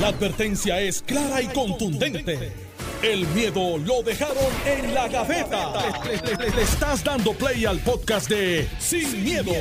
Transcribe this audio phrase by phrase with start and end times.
[0.00, 2.52] La advertencia es clara y contundente.
[3.02, 4.36] El miedo lo dejaron
[4.66, 5.72] en la gaveta.
[6.04, 9.52] Le, le- le- le estás dando play al podcast de Sin, miedo,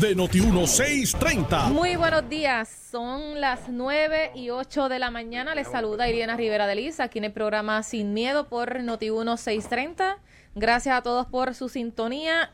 [0.00, 1.68] de Noti1630.
[1.70, 5.54] Muy buenos días, son las 9 y 8 de la mañana.
[5.54, 10.18] Les saluda Iriana Rivera de Liza, aquí en el programa Sin Miedo por Noti1 630.
[10.54, 12.52] Gracias a todos por su sintonía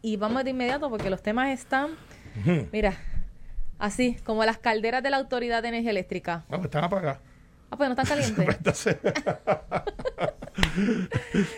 [0.00, 1.96] y vamos de inmediato porque los temas están,
[2.72, 2.96] mira,
[3.78, 6.44] así como las calderas de la Autoridad de Energía Eléctrica.
[6.48, 7.18] No, pues están apagadas.
[7.70, 8.88] Ah, pues no están calientes.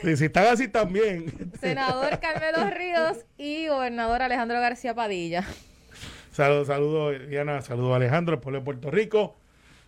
[0.04, 1.32] Y si están así también.
[1.60, 5.44] Senador Carmelo Ríos y gobernador Alejandro García Padilla.
[6.32, 9.36] Saludos, saludos, Diana, saludos Alejandro, al pueblo de Puerto Rico,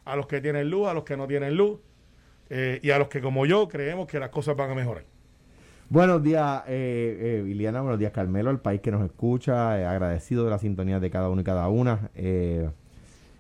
[0.05, 1.79] a los que tienen luz, a los que no tienen luz,
[2.51, 5.05] eh, y a los que como yo creemos que las cosas van a mejorar.
[5.93, 10.43] Buenos días, eh, eh, Iliana, buenos días, Carmelo, el país que nos escucha, eh, agradecido
[10.43, 12.09] de la sintonía de cada uno y cada una.
[12.15, 12.67] Eh,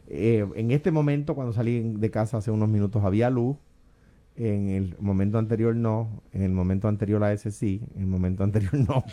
[0.08, 3.56] eh, en este momento, cuando salí de casa hace unos minutos, había luz.
[4.36, 8.44] En el momento anterior no, en el momento anterior a ese sí, en el momento
[8.44, 8.84] anterior no.
[8.86, 9.08] ¿No tú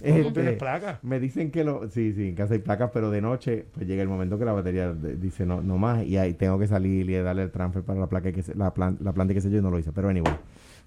[0.00, 0.98] Este, tienes placa?
[1.02, 4.00] me dicen que lo, sí, sí, en casa hay placas, pero de noche, pues llega
[4.02, 7.08] el momento que la batería de- dice no, no más, y ahí tengo que salir
[7.10, 9.50] y darle el transfer para la placa que se- la, plan- la planta que sé
[9.50, 9.92] yo y no lo hice.
[9.92, 10.34] Pero anyway,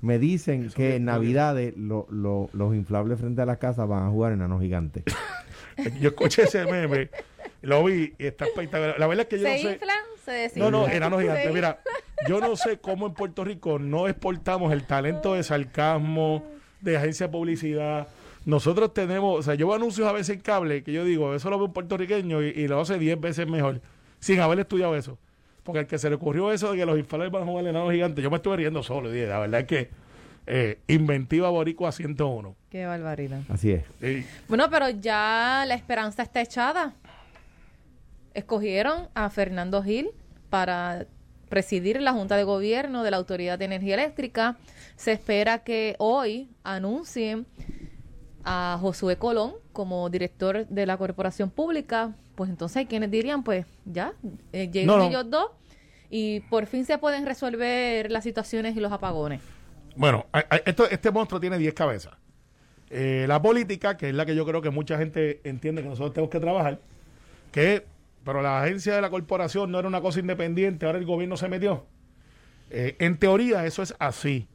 [0.01, 1.05] me dicen Eso que en.
[1.05, 5.03] Navidades lo- lo- los inflables frente a las casas van a jugar enanos gigantes.
[5.99, 7.09] Yo escuché ese meme,
[7.61, 8.99] lo vi y está espectacular.
[8.99, 9.73] La verdad es que yo ¿Se no sé.
[9.73, 9.97] inflan?
[10.25, 10.71] ¿Se desinflan?
[10.71, 11.53] No, no, enanos gigantes.
[11.53, 11.79] Mira,
[12.27, 16.43] yo no sé cómo en Puerto Rico no exportamos el talento de sarcasmo,
[16.81, 18.07] de agencia de publicidad.
[18.45, 21.49] Nosotros tenemos, o sea, yo veo anuncios a veces en cable que yo digo, eso
[21.49, 23.81] lo ve un puertorriqueño y, y lo hace 10 veces mejor,
[24.19, 25.17] sin haber estudiado eso.
[25.63, 27.91] Porque al que se le ocurrió eso de que los inflables van a jugar enanos
[27.91, 29.09] gigantes, yo me estuve riendo solo.
[29.09, 29.89] y dije, la verdad es que
[30.47, 32.55] eh, inventiva boricua 101.
[32.69, 33.41] Qué barbaridad.
[33.49, 33.83] Así es.
[34.47, 36.93] Bueno, pero ya la esperanza está echada.
[38.33, 40.09] Escogieron a Fernando Gil
[40.49, 41.05] para
[41.49, 44.57] presidir la Junta de Gobierno de la Autoridad de Energía Eléctrica.
[44.95, 47.45] Se espera que hoy anuncien
[48.43, 52.15] a Josué Colón como director de la Corporación Pública.
[52.41, 54.13] Pues entonces hay quienes dirían, pues ya,
[54.51, 55.03] eh, No, no.
[55.07, 55.51] ellos dos
[56.09, 59.41] y por fin se pueden resolver las situaciones y los apagones.
[59.95, 60.25] Bueno,
[60.65, 62.15] esto, este monstruo tiene 10 cabezas.
[62.89, 66.13] Eh, la política, que es la que yo creo que mucha gente entiende que nosotros
[66.15, 66.79] tenemos que trabajar,
[67.51, 67.85] que,
[68.25, 71.47] pero la agencia de la corporación no era una cosa independiente, ahora el gobierno se
[71.47, 71.85] metió.
[72.71, 74.47] Eh, en teoría eso es así.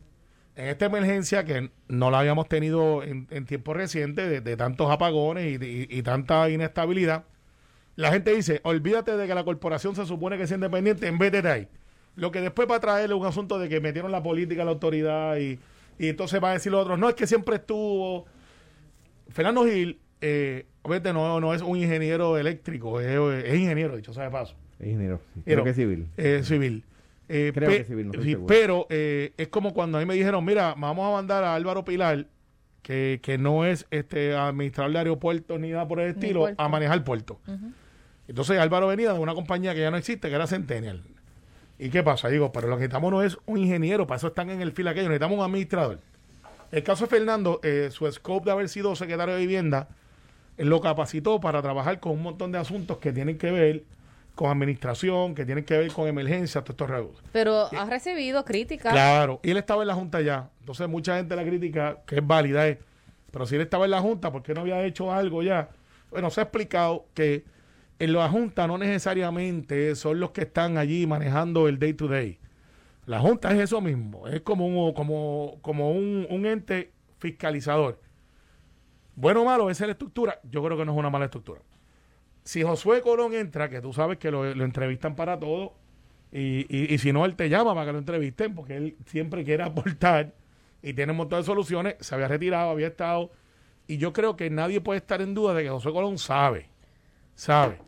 [0.56, 4.90] En esta emergencia que no la habíamos tenido en, en tiempo reciente, de, de tantos
[4.90, 7.26] apagones y, de- y- y tanta inestabilidad,
[7.96, 11.32] la gente dice, olvídate de que la corporación se supone que es independiente, en vez
[11.32, 11.68] de ahí.
[12.14, 14.64] Lo que después va a traer es un asunto de que metieron la política a
[14.64, 15.58] la autoridad y,
[15.98, 18.26] y entonces va a decir los otros, no, es que siempre estuvo.
[19.28, 24.24] Fernando Gil, eh, obviamente no, no es un ingeniero eléctrico, es, es ingeniero, dicho sea
[24.24, 24.54] de paso.
[24.78, 25.20] Es ingeniero.
[25.34, 25.42] sí.
[25.44, 26.06] Pero, Creo que es civil.
[26.16, 26.84] eh, civil.
[27.28, 28.46] Eh, Creo pe- que civil, no sí, seguro.
[28.46, 31.84] pero eh, es como cuando a mí me dijeron, mira, vamos a mandar a Álvaro
[31.84, 32.26] Pilar,
[32.82, 37.02] que, que no es este administrador de aeropuertos ni nada por el estilo, a manejar
[37.02, 37.40] puerto.
[38.28, 41.02] Entonces Álvaro venía de una compañía que ya no existe, que era Centennial.
[41.78, 42.28] ¿Y qué pasa?
[42.28, 44.92] Digo, pero lo que necesitamos no es un ingeniero, para eso están en el fila
[44.92, 46.00] aquello, necesitamos un administrador.
[46.72, 49.88] El caso de Fernando, eh, su scope de haber sido secretario de vivienda,
[50.56, 53.84] él lo capacitó para trabajar con un montón de asuntos que tienen que ver
[54.34, 57.22] con administración, que tienen que ver con emergencias, todos estos regalos.
[57.32, 58.92] Pero ha recibido críticas.
[58.92, 60.50] Claro, y él estaba en la Junta ya.
[60.60, 62.78] Entonces mucha gente la crítica, que es válida, es,
[63.30, 65.68] pero si él estaba en la Junta, ¿por qué no había hecho algo ya?
[66.10, 67.44] Bueno, se ha explicado que
[67.98, 72.38] en la Junta no necesariamente son los que están allí manejando el day to day.
[73.06, 78.00] La Junta es eso mismo, es como un, como, como un, un ente fiscalizador.
[79.14, 80.40] Bueno o malo, esa es la estructura.
[80.44, 81.60] Yo creo que no es una mala estructura.
[82.44, 85.74] Si Josué Colón entra, que tú sabes que lo, entrevistan para todo,
[86.32, 89.44] y, y, y si no, él te llama para que lo entrevisten, porque él siempre
[89.44, 90.34] quiere aportar
[90.82, 91.96] y tiene un montón de soluciones.
[92.00, 93.32] Se había retirado, había estado.
[93.86, 96.68] Y yo creo que nadie puede estar en duda de que José Colón sabe.
[97.34, 97.80] Sabe.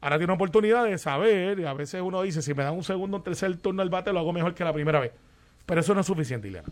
[0.00, 1.58] Ahora tiene una oportunidad de saber.
[1.60, 4.12] Y a veces uno dice: si me dan un segundo o tercer turno al bate,
[4.12, 5.12] lo hago mejor que la primera vez.
[5.66, 6.68] Pero eso no es suficiente, Ileana.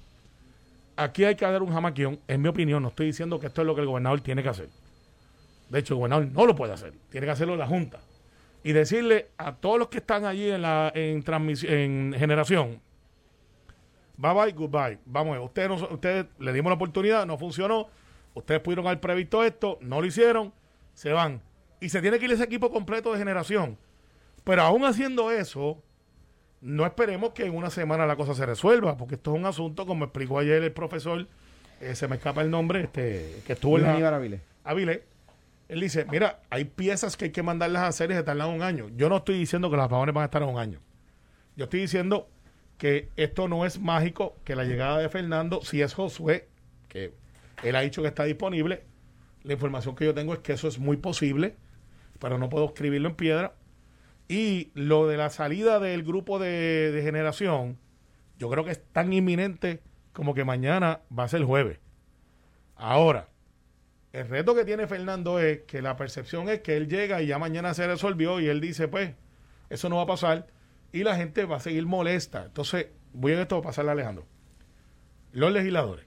[0.96, 2.18] Aquí hay que dar un jamaquión.
[2.26, 4.48] En mi opinión, no estoy diciendo que esto es lo que el gobernador tiene que
[4.48, 4.68] hacer.
[5.68, 6.92] De hecho, el gobernador no lo puede hacer.
[7.10, 8.00] Tiene que hacerlo la Junta.
[8.64, 11.22] Y decirle a todos los que están allí en la en
[11.68, 12.80] en generación,
[14.16, 14.98] bye bye, goodbye.
[15.06, 17.86] Vamos, ustedes, no- ustedes le dimos la oportunidad, no funcionó.
[18.34, 20.52] Ustedes pudieron haber previsto esto, no lo hicieron,
[20.94, 21.40] se van.
[21.80, 23.78] Y se tiene que ir ese equipo completo de generación.
[24.44, 25.82] Pero aún haciendo eso,
[26.60, 29.86] no esperemos que en una semana la cosa se resuelva, porque esto es un asunto,
[29.86, 31.26] como explicó ayer el profesor,
[31.80, 34.40] eh, se me escapa el nombre, este que estuvo en la, Avilés.
[34.64, 35.00] Avilés,
[35.68, 38.62] él dice, mira, hay piezas que hay que mandarlas a hacer y se tardan un
[38.62, 38.88] año.
[38.96, 40.80] Yo no estoy diciendo que los apagones van a estar en un año.
[41.56, 42.28] Yo estoy diciendo
[42.78, 46.48] que esto no es mágico, que la llegada de Fernando, si es Josué,
[46.88, 47.12] que
[47.62, 48.84] él ha dicho que está disponible,
[49.42, 51.56] la información que yo tengo es que eso es muy posible,
[52.18, 53.54] pero no puedo escribirlo en piedra.
[54.28, 57.78] Y lo de la salida del grupo de, generación,
[58.38, 59.80] yo creo que es tan inminente
[60.12, 61.78] como que mañana va a ser jueves.
[62.76, 63.28] Ahora,
[64.12, 67.38] el reto que tiene Fernando es que la percepción es que él llega y ya
[67.38, 69.14] mañana se resolvió y él dice, pues,
[69.70, 70.46] eso no va a pasar
[70.92, 72.44] y la gente va a seguir molesta.
[72.46, 74.26] Entonces, voy a esto a pasarle a Alejandro.
[75.32, 76.06] Los legisladores,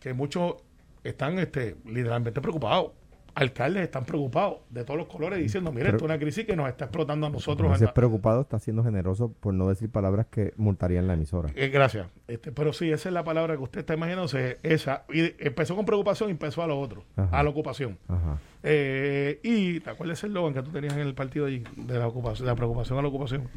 [0.00, 0.56] que muchos
[1.04, 2.92] están este, literalmente preocupados.
[3.34, 6.68] Alcaldes están preocupados de todos los colores diciendo, mira, esto es una crisis que nos
[6.68, 7.68] está explotando a nosotros.
[7.68, 7.84] No acá".
[7.86, 11.50] es preocupado, está siendo generoso por no decir palabras que multarían la emisora.
[11.54, 12.06] Eh, gracias.
[12.28, 15.04] Este, pero sí, esa es la palabra que usted está imaginándose, esa.
[15.12, 17.38] Y empezó con preocupación y empezó a lo otro, Ajá.
[17.38, 17.98] a la ocupación.
[18.08, 18.38] Ajá.
[18.62, 21.64] Eh, y ¿te acuerdas el logan que tú tenías en el partido allí?
[21.76, 23.48] De la ocupación, de la preocupación a la ocupación.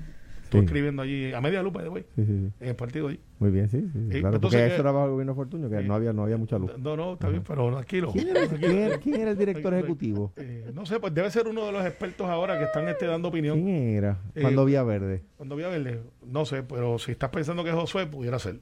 [0.51, 0.57] Sí.
[0.59, 2.51] escribiendo allí, a media lupa, de güey, Sí, sí, sí.
[2.59, 3.19] en el partido allí.
[3.39, 4.36] Muy bien, sí, claro.
[4.36, 6.57] entonces, porque eso eh, era bajo el gobierno Fortunio, que no había, no había mucha
[6.57, 6.71] luz.
[6.77, 8.09] No, no, está bien, pero tranquilo.
[8.13, 8.59] ¿Quién era, tranquilo.
[8.71, 10.31] quién era- quién era el director ejecutivo?
[10.38, 13.27] Eh, no sé, pues debe ser uno de los expertos ahora que están este, dando
[13.30, 13.62] opinión.
[13.62, 14.19] ¿Quién era?
[14.36, 15.24] Eh, Cuando Vía Verde.
[15.38, 18.59] Cuando voy a verle, no sé, pero si estás pensando que es Josué, pudiera ser.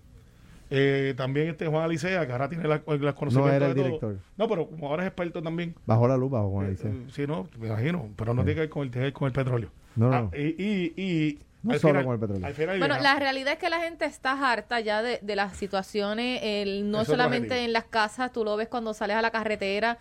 [0.76, 3.84] Eh, también este Juan Alicea, que ahora tiene la- las conocimientos No era el de
[3.84, 4.18] director.
[4.38, 5.76] No, pero como ahora es experto también.
[5.86, 6.90] Bajo la luz, bajo Juan Alicia.
[6.90, 9.70] eh, sí, no, me imagino, pero no tiene que ver con el, con el petróleo.
[9.96, 10.32] No, no, Ah, no.
[10.36, 12.46] y, y, y No al solo final- con el petróleo.
[12.46, 15.56] al final, Bueno, la realidad es que la gente está harta ya de, de las
[15.58, 19.32] situaciones, el, no Es solamente en las casas, tú lo ves cuando sales a la
[19.32, 19.98] carretera,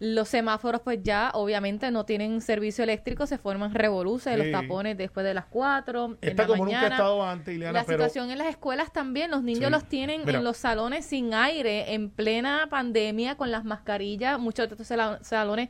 [0.00, 4.52] los semáforos pues ya obviamente no tienen servicio eléctrico, se forman revoluces, los Sí.
[4.52, 7.84] tapones después de las 4, en Está la como nunca ha estado antes, Ileana, La
[7.86, 9.70] pero situación en las escuelas también, los niños Sí.
[9.70, 10.38] los tienen Mira.
[10.38, 14.88] en los salones sin aire, en plena pandemia, con las mascarillas, muchos de estos
[15.22, 15.68] salones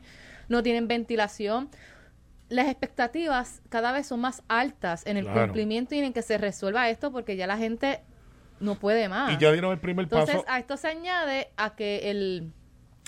[0.49, 1.69] no tienen ventilación.
[2.49, 5.41] Las expectativas cada vez son más altas en el Claro.
[5.47, 8.01] cumplimiento y en que se resuelva esto porque ya la gente
[8.59, 9.33] no puede más.
[9.33, 10.45] y ya dieron el primer Entonces, paso.
[10.47, 12.51] a esto se añade a que el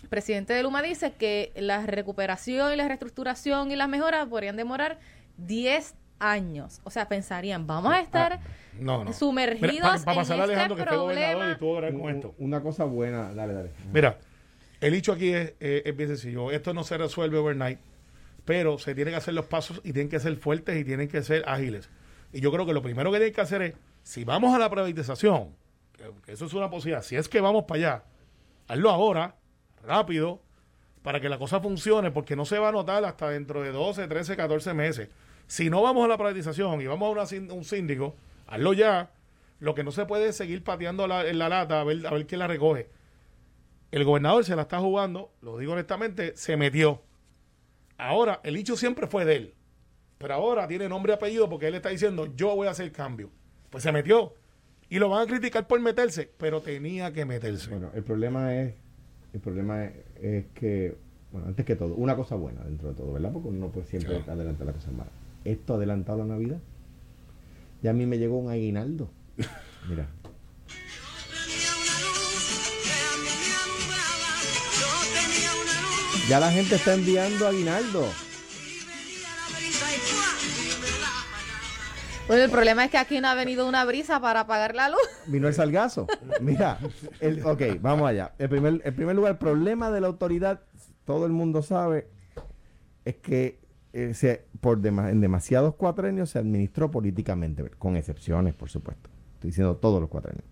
[0.10, 5.00] presidente de Luma dice que la recuperación y la reestructuración y las mejoras podrían demorar
[5.38, 6.82] 10 años.
[6.84, 8.40] O sea, pensarían, vamos a estar
[8.80, 9.14] No, no.
[9.14, 11.46] sumergidos Mira, pa- pa en pasarle a este Alejandro, que problema.
[11.46, 12.36] y ver con esto.
[12.40, 13.72] Una cosa buena, dale, dale.
[13.94, 14.18] Mira,
[14.82, 16.52] el hecho aquí es, eh, es bien sencillo.
[16.52, 17.80] Esto no se resuelve overnight,
[18.48, 21.22] pero se tienen que hacer los pasos y tienen que ser fuertes y tienen que
[21.22, 21.90] ser ágiles.
[22.32, 23.74] Y yo creo que lo primero que tienen que hacer es,
[24.04, 25.54] si vamos a la privatización,
[25.92, 28.04] que, eso es una posibilidad, si es que vamos para allá,
[28.70, 29.36] hazlo ahora,
[29.84, 30.40] rápido,
[31.04, 34.08] para que la cosa funcione, porque no se va a notar hasta dentro de 12,
[34.08, 35.10] 13, 14 meses.
[35.46, 38.16] Si no vamos a la privatización y vamos a un síndico,
[38.48, 39.12] hazlo ya.
[39.60, 42.12] Lo que no se puede es seguir pateando la, en la lata a ver, a
[42.12, 42.88] ver quién la recoge.
[43.92, 47.02] El gobernador se la está jugando, lo digo honestamente, se metió.
[47.98, 49.54] Ahora, el hecho siempre fue de él.
[50.18, 53.30] Pero ahora tiene nombre y apellido porque él está diciendo, yo voy a hacer cambio.
[53.70, 54.34] Pues se metió.
[54.90, 57.70] Y lo van a criticar por meterse, pero tenía que meterse.
[57.70, 58.74] Bueno, el problema es,
[59.34, 60.96] el problema es, es que,
[61.32, 63.32] bueno, antes que todo, una cosa buena dentro de todo, ¿verdad?
[63.34, 64.32] Porque uno no puede siempre Claro.
[64.32, 65.12] adelantar las cosas malas.
[65.44, 66.60] Esto ha adelantado la Navidad.
[67.84, 69.10] Ya a mí me llegó un aguinaldo.
[69.90, 70.08] Mira,
[76.28, 78.02] ya la gente está enviando aguinaldo.
[78.02, 78.08] la
[81.08, 82.28] apagaba.
[82.28, 85.00] Bueno, el problema es que aquí no ha venido una brisa para apagar la luz.
[85.28, 86.08] Vino el salgazo.
[86.42, 86.80] Mira,
[87.20, 88.34] el, ok, vamos allá.
[88.38, 90.62] El primer, el primer lugar, el problema de la autoridad,
[91.06, 92.10] todo el mundo sabe,
[93.06, 93.60] es que
[93.94, 99.10] eh, se, por dema- en demasiados cuatrenios se administró políticamente, con excepciones, por supuesto.
[99.36, 100.44] Estoy diciendo todos los cuatrenios.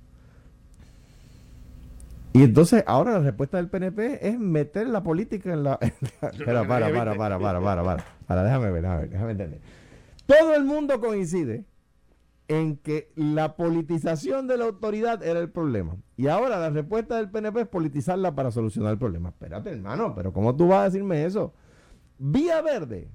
[2.35, 5.75] Y entonces ahora la respuesta del PNP es meter la política en la...
[5.81, 9.61] Espera, para, para, para, para, para, para, para, déjame ver, déjame ver, déjame entender.
[10.25, 11.63] Todo el mundo coincide
[12.49, 15.95] en que la politización de la autoridad era el problema.
[16.17, 19.29] Y ahora la respuesta del PNP es politizarla para solucionar el problema.
[19.29, 21.53] Espérate, hermano, pero ¿cómo tú vas a decirme eso?
[22.17, 23.09] Vía Verde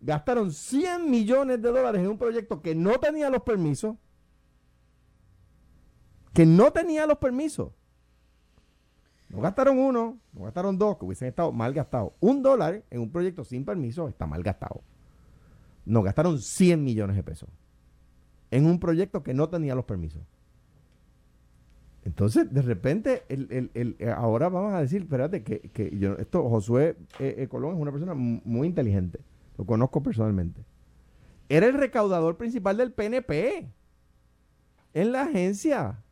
[0.00, 3.94] gastaron 100 millones de dólares en un proyecto que no tenía los permisos.
[6.32, 7.77] Que no tenía los permisos.
[9.28, 12.12] No gastaron uno, no gastaron dos, que hubiesen estado mal gastados.
[12.20, 14.80] Un dólar en un proyecto sin permiso está mal gastado.
[15.84, 17.48] No, gastaron 100 millones de pesos
[18.50, 20.22] en un proyecto que no tenía los permisos.
[22.04, 26.14] Entonces, de repente, el, el- el- eh, ahora vamos a decir, espérate, que, que yo,
[26.14, 29.20] esto, Josué eh, eh, Colón es una persona mu- muy inteligente,
[29.58, 30.62] lo conozco personalmente.
[31.50, 33.68] Era el recaudador principal del PNP
[34.94, 36.02] en la agencia.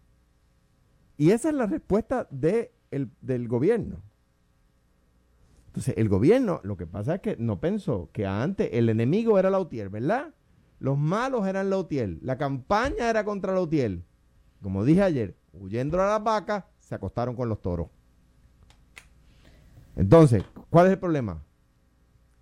[1.16, 4.02] Y esa es la respuesta de el- del gobierno.
[5.68, 9.50] Entonces, el gobierno, lo que pasa es que no pensó que antes el enemigo era
[9.50, 10.34] Lautier, ¿verdad?
[10.78, 12.18] Los malos eran Lautiel.
[12.22, 14.04] La campaña era contra Lautiel.
[14.62, 17.88] Como dije ayer, huyendo a las vacas, se acostaron con los toros.
[19.96, 21.42] Entonces, ¿cuál es el problema?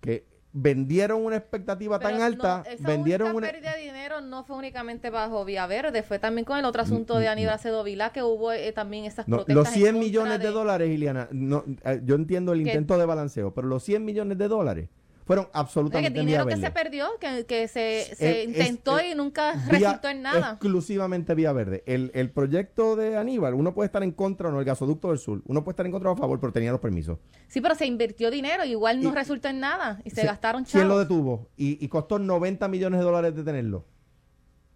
[0.01, 0.25] Que
[0.57, 3.51] vendieron una expectativa tan no, alta, esa vendieron una...
[3.51, 7.19] pérdida de dinero no fue únicamente bajo Vía Verde, fue también con el otro asunto
[7.19, 9.55] de Aníbal Acevedo Vilá, que hubo eh, también esas No, protestas.
[9.55, 12.97] los en 100 contra millones de, dólares, Iliana, no, eh, yo entiendo el Que- intento
[12.97, 14.89] de balanceo, pero los 100 millones de dólares
[15.25, 19.11] fueron que absolutamente en vía dinero que se perdió, que, que se, se intentó es
[19.11, 20.51] y nunca resultó en nada.
[20.51, 21.83] Exclusivamente vía verde.
[21.87, 25.17] El, el proyecto de Aníbal, uno puede estar en contra o no, el gasoducto del
[25.17, 27.17] sur, uno puede estar en contra o a favor, pero tenía los permisos.
[27.47, 30.27] Sí, pero se invirtió dinero y igual no Y- resultó en nada y se Se-
[30.27, 31.03] gastaron ¿Quién lo chavos.
[31.09, 31.49] detuvo?
[31.57, 33.85] Y, y costó 90 millones de dólares detenerlo.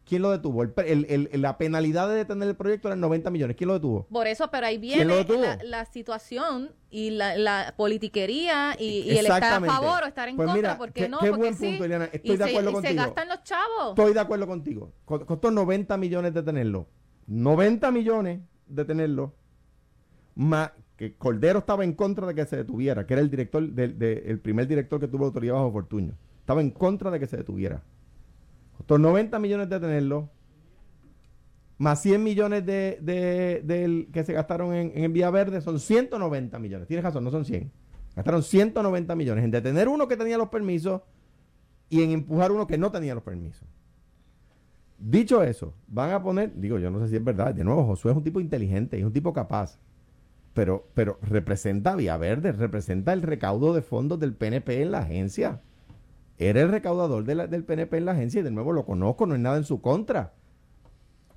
[0.10, 0.64] ¿Quién lo detuvo?
[0.64, 3.56] El pre- el- el- la penalidad de detener el proyecto eran 90 millones.
[3.56, 4.08] ¿Quién lo detuvo?
[4.08, 9.02] Por eso, pero ahí ¿Quién lo viene la, la situación y la, la politiquería y,
[9.02, 10.70] y el estar a favor o estar en Pues contra.
[10.70, 11.20] mira, ¿Por qué, no?
[11.20, 11.68] qué Porque buen sí.
[11.68, 12.06] punto, Eliana.
[12.06, 13.04] Estoy y de se, acuerdo y se contigo.
[13.04, 13.90] gastan los chavos.
[13.90, 14.92] Estoy de acuerdo contigo.
[15.06, 16.88] Co- Costó 90 millones detenerlo.
[17.28, 19.36] 90 millones detenerlo.
[20.36, 23.98] Más que Cordero estaba en contra de que se detuviera, que era el director del
[24.00, 26.14] de- el primer director que tuvo autoridad bajo Fortuño.
[26.40, 27.84] Estaba en contra de que se detuviera.
[28.90, 30.32] Costó 90 millones detenerlo.
[31.78, 36.88] Más 100 millones de, de- que se gastaron en, en Vía Verde son 190 millones.
[36.88, 37.72] Tienes razón, no son 100.
[38.16, 41.02] Gastaron 190 millones en detener uno que tenía los permisos
[41.88, 43.68] y en empujar uno que no tenía los permisos.
[44.98, 48.10] Dicho eso, van a poner, digo, yo no sé si es verdad, de nuevo, Josué
[48.12, 49.78] es un tipo inteligente es un tipo capaz,
[50.56, 55.62] pero, pero representa Vía Verde, representa el recaudo de fondos del PNP en la agencia.
[56.40, 59.26] Era el recaudador de la- del PNP en la agencia y de nuevo lo conozco,
[59.28, 60.34] no es nada en su contra.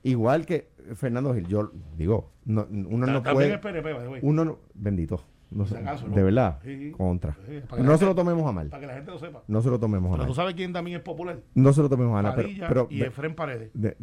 [0.04, 3.54] Igual que Fernando Gil, yo digo, no, uno no También puede...
[3.54, 4.18] es PNP.
[4.23, 5.21] Uno no, bendito,
[5.52, 6.14] no acaso, ¿no?
[6.16, 7.37] de verdad, Sí, contra.
[7.47, 9.42] Sí, No se lo tomemos a mal, Para que la gente lo sepa.
[9.47, 10.37] no se lo tomemos a Pero tú mal.
[10.37, 11.38] sabes quién también es popular.
[11.54, 13.71] No se lo tomemos a mal, pero, Padilla pero y Efren Paredes.
[13.75, 13.97] de-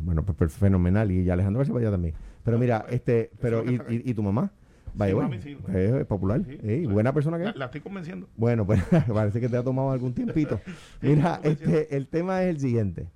[0.00, 1.10] bueno, pues, pues, fenomenal.
[1.10, 2.14] Y Alejandro García Padilla también.
[2.44, 4.52] Pero mira, este, pero, ¿y, y, y tu mamá?
[4.96, 6.42] Vaya, bueno, sí, es popular.
[6.46, 7.56] Sí, Ey, buena persona que La, es.
[7.56, 8.28] la estoy convenciendo.
[8.36, 10.58] Bueno, pues parece que te ha tomado algún tiempito.
[11.02, 13.10] Mira, este, el tema es el siguiente.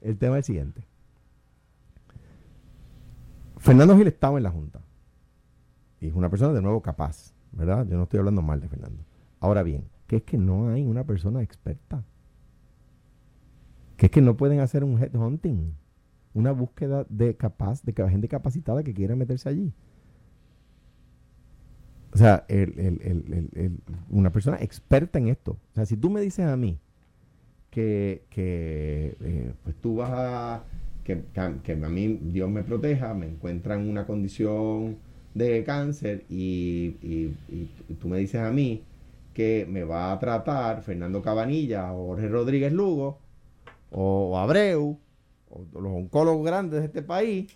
[0.00, 0.84] El tema es el siguiente.
[3.58, 4.80] Fernando Gil estaba en la Junta.
[6.00, 7.86] Y es una persona de nuevo capaz, ¿verdad?
[7.88, 9.04] Yo no estoy hablando mal de Fernando.
[9.40, 12.04] Ahora bien, que es que no hay una persona experta.
[13.96, 15.74] Que es que no pueden hacer un headhunting.
[16.32, 19.74] Una búsqueda de capaz, de gente capacitada que quiera meterse allí.
[22.12, 23.78] O sea, el-
[24.10, 25.52] una persona experta en esto.
[25.52, 26.78] O sea, si tú me dices a mí
[27.70, 30.64] que, que eh, pues tú vas a
[31.04, 34.96] que, a mí Dios me proteja, me encuentra en una condición
[35.34, 37.34] de cáncer y, y-
[37.88, 38.82] y tú me dices a mí
[39.34, 43.18] que me va a tratar Fernando Cabanilla o Jorge Rodríguez Lugo
[43.90, 44.98] o, Abreu
[45.48, 47.46] o los oncólogos grandes de este país,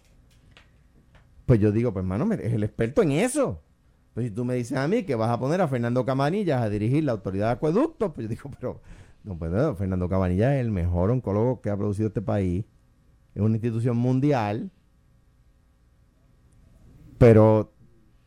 [1.46, 3.60] pues yo digo, pues hermano, es el experto en eso.
[4.14, 6.70] Pues si tú me dices a mí que vas a poner a Fernando Cabanillas a
[6.70, 8.80] dirigir la autoridad de acueductos, pues yo digo, pero
[9.24, 12.64] no puedo, Fernando Cabanillas es el mejor oncólogo que ha producido este país.
[13.34, 14.70] Es una institución mundial.
[17.18, 17.72] Pero,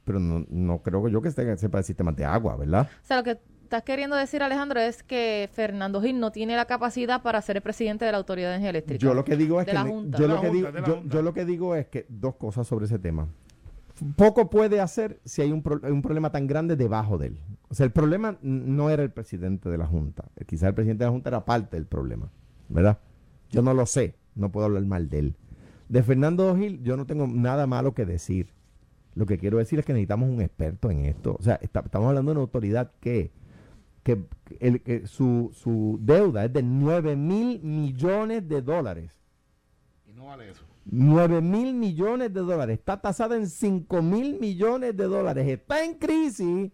[0.03, 2.89] pero no, no creo yo que esté- sepa el sistema de agua, ¿verdad?
[3.03, 6.65] O sea, lo que estás queriendo decir, Alejandro, es que Fernando Gil no tiene la
[6.65, 8.99] capacidad para ser el presidente de la Autoridad de Energía Eléctrica.
[9.01, 9.77] Yo lo que digo es que que
[11.09, 13.27] yo lo que digo es que dos cosas sobre ese tema.
[14.15, 17.39] Poco puede hacer si hay un, un problema tan grande debajo de él.
[17.69, 20.25] O sea, el problema no era el presidente de la Junta.
[20.45, 22.29] Quizás el presidente de la Junta era parte del problema,
[22.69, 22.99] ¿verdad?
[23.49, 25.35] Yo no lo sé, no puedo hablar mal de él.
[25.89, 28.49] De Fernando Gil, yo no tengo nada malo que decir.
[29.15, 31.35] Lo que quiero decir es que necesitamos un experto en esto.
[31.39, 33.31] O sea, estamos hablando de una autoridad que,
[34.03, 34.21] que,
[34.59, 39.11] el- su, su deuda es de 9 mil millones de dólares.
[40.07, 40.63] Y no vale eso.
[40.89, 42.79] 9 mil millones de dólares.
[42.79, 45.47] Está tasada en 5 mil millones de dólares.
[45.47, 46.71] Está en crisis.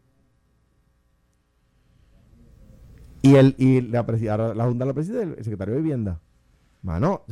[3.22, 6.22] Y, el, y la, ahora la Junta la preside el secretario de Vivienda.
[6.82, 7.24] Mano,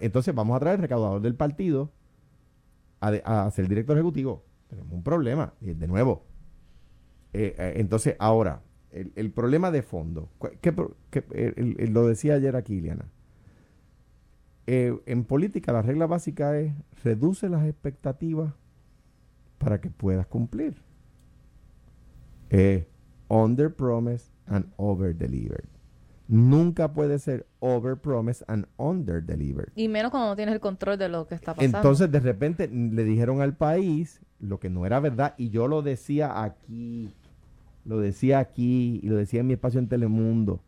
[0.00, 1.92] entonces vamos a traer el recaudador del partido
[3.00, 4.44] a, de- ser director ejecutivo.
[4.68, 5.52] Tenemos un problema.
[5.60, 6.24] De nuevo.
[7.34, 10.30] eh, eh, entonces, ahora, el, el problema de fondo.
[10.38, 13.04] cu- ¿qué pro- qué- el- el- el- lo decía ayer aquí, Iliana.
[14.66, 16.72] Eh, en política la regla básica es
[17.04, 18.52] reduce las expectativas
[19.58, 20.82] para que puedas cumplir.
[22.50, 22.88] Eh,
[23.28, 25.68] under promise and over deliver.
[26.28, 29.70] Nunca puede ser over promise and under deliver.
[29.76, 31.78] Y menos cuando no tienes el control de lo que está pasando.
[31.78, 35.82] Entonces de repente le dijeron al país lo que no era verdad y yo lo
[35.82, 37.14] decía aquí,
[37.84, 40.60] lo decía aquí y lo decía en mi espacio en Telemundo.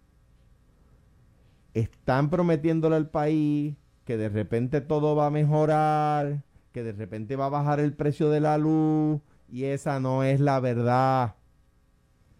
[1.75, 3.75] están prometiéndole al país
[4.09, 8.31] que de repente todo va a mejorar, que de repente va a bajar el precio
[8.31, 11.35] de la luz y esa no es la verdad.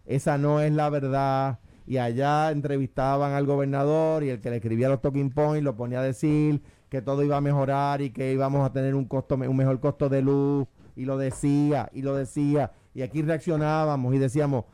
[0.07, 1.59] Esa no es la verdad.
[1.85, 5.99] Y allá entrevistaban al gobernador y el que le escribía los talking points lo ponía
[5.99, 9.55] a decir que todo iba a mejorar y que íbamos a tener un costo un
[9.55, 14.65] mejor costo de luz y lo decía y lo decía y aquí reaccionábamos y decíamos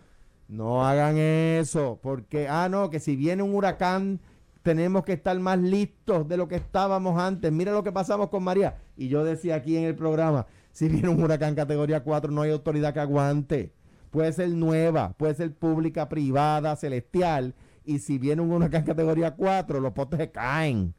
[0.47, 4.21] no hagan eso porque ah no que si viene un huracán
[4.65, 8.43] tenemos que estar más listos de lo que estábamos antes mira lo que pasamos con
[8.43, 12.41] María y yo decía aquí en el programa si viene un huracán categoría 4 no
[12.41, 13.71] hay autoridad que aguante
[14.09, 17.53] puede ser nueva puede ser pública privada celestial
[17.85, 20.95] y si viene un huracán categoría 4 los postes se caen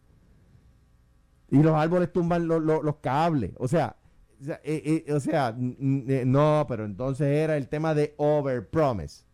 [1.51, 3.53] y los árboles tumban lo- lo- los cables.
[3.59, 3.97] O sea,
[4.41, 5.21] o sea, eh, eh,
[6.09, 9.25] eh, no, pero entonces era el tema de overpromise.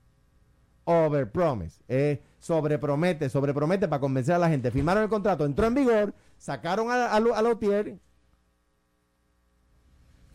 [0.85, 1.81] Overpromise.
[2.43, 4.73] Sobrepromete, sobrepromete para convencer a la gente.
[4.73, 7.99] Firmaron el contrato, entró en vigor, sacaron a, a, a Lotier.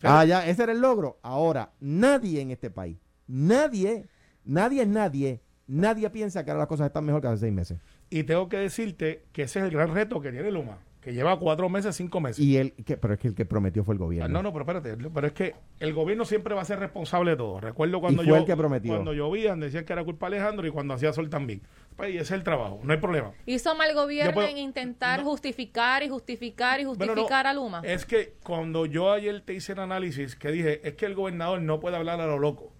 [0.02, 1.18] Ah, ya, ese era el logro.
[1.22, 2.96] Ahora, nadie en este país,
[3.26, 4.08] nadie,
[4.44, 7.78] nadie es nadie, nadie piensa que ahora las cosas están mejor que hace seis meses.
[8.08, 11.38] Y tengo que decirte que ese es el gran reto que tiene Luma, que lleva
[11.38, 12.38] cuatro meses, cinco meses.
[12.44, 14.26] Y el que, pero es que el que prometió fue el gobierno.
[14.26, 17.30] Ah, No, no, pero espérate, pero es que el gobierno siempre va a ser responsable
[17.32, 17.60] de todo.
[17.60, 18.92] Recuerdo cuando fue yo el que prometió.
[18.92, 21.62] cuando llovían decían que era culpa de Alejandro y cuando hacía sol también.
[21.96, 23.32] Pues y ese es el trabajo, no hay problema.
[23.46, 25.26] Hizo mal gobierno puedo- en intentar no.
[25.30, 27.80] justificar y justificar y Bueno, no, justificar a Luma.
[27.84, 31.60] Es que cuando yo ayer te hice el análisis, que dije, es que el gobernador
[31.62, 32.72] no puede hablar a lo loco.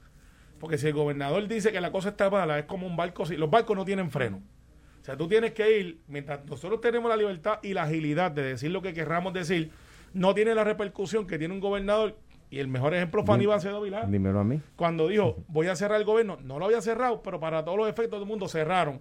[0.61, 3.37] Porque si el gobernador dice que la cosa está mala, es como un barco, si
[3.37, 4.43] los barcos no tienen freno.
[5.09, 8.43] O sea, tú tienes que ir, mientras nosotros tenemos la libertad y la agilidad de
[8.43, 9.71] decir lo que querramos decir,
[10.13, 12.19] no tiene la repercusión que tiene un gobernador.
[12.51, 14.05] Y el mejor ejemplo fue Aníbal Acevedo Vilá.
[14.05, 14.61] Dímelo a mí.
[14.77, 17.89] Cuando dijo, voy a cerrar el gobierno, no lo había cerrado, pero para todos los
[17.89, 19.01] efectos del mundo cerraron.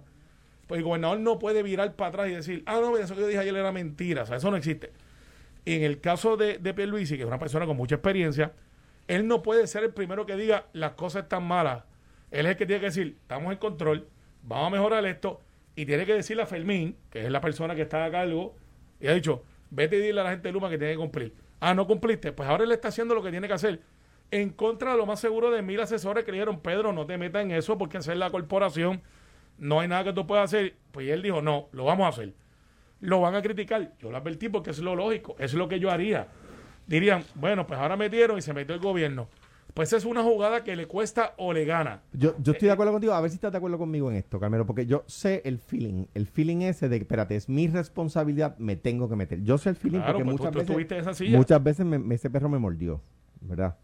[0.66, 3.26] Pues el gobernador no puede virar para atrás y decir, ah, no, eso que yo
[3.26, 4.22] dije ayer era mentira.
[4.22, 4.92] O sea, eso no existe.
[5.66, 8.54] Y en el caso de, de Pierluisi, que es una persona con mucha experiencia,
[9.08, 11.84] él no puede ser el primero que diga, las cosas están malas.
[12.30, 14.08] Él es el que tiene que decir, estamos en control,
[14.42, 15.42] vamos a mejorar esto.
[15.78, 18.56] Y tiene que decirle a Fermín, que es la persona que está a cargo,
[18.98, 21.32] y ha dicho, vete y dile a la gente de Luma que tiene que cumplir.
[21.60, 22.32] Ah, no cumpliste.
[22.32, 23.80] Pues ahora él está haciendo lo que tiene que hacer.
[24.32, 27.16] En contra de lo más seguro de mil asesores que le dijeron, Pedro, no te
[27.16, 29.02] metas en eso porque esa es la corporación.
[29.56, 30.74] No hay nada que tú puedas hacer.
[30.90, 32.34] Pues él dijo, no, lo vamos a hacer.
[32.98, 33.92] Lo van a criticar.
[34.00, 35.36] Yo lo advertí porque es lo lógico.
[35.38, 36.26] Es lo que yo haría.
[36.88, 39.28] Dirían, bueno, pues ahora metieron y se metió el gobierno.
[39.78, 42.02] Pues es una jugada que le cuesta o le gana.
[42.12, 44.40] Yo, yo estoy de acuerdo contigo, a ver si estás de acuerdo conmigo en esto,
[44.40, 48.74] Carmelo, porque yo sé el feeling, el feeling ese de, espérate, es mi responsabilidad, me
[48.74, 49.40] tengo que meter.
[49.44, 51.38] Yo sé el feeling Claro, porque pues muchas tú veces, esa silla.
[51.38, 53.00] muchas veces ese perro me mordió,
[53.40, 53.76] ¿verdad?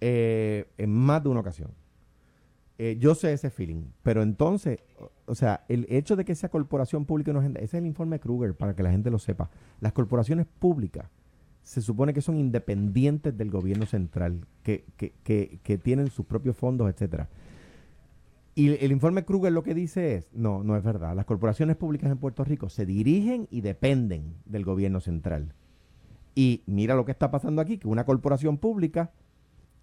[0.00, 1.70] Eh, en más de una ocasión.
[2.76, 6.48] Eh, yo sé ese feeling, pero entonces, o, o sea, el hecho de que sea
[6.48, 9.50] corporación pública no gente, ese es el informe Kruger, para que la gente lo sepa.
[9.78, 11.08] Las corporaciones públicas
[11.68, 16.56] se supone que son independientes del gobierno central, que, que, que, que tienen sus propios
[16.56, 17.28] fondos, etcétera.
[18.54, 21.14] Y el informe Kruger lo que dice es, no, no es verdad.
[21.14, 25.52] Las corporaciones públicas en Puerto Rico se dirigen y dependen del gobierno central.
[26.34, 29.10] Y mira lo que está pasando aquí, que una corporación pública,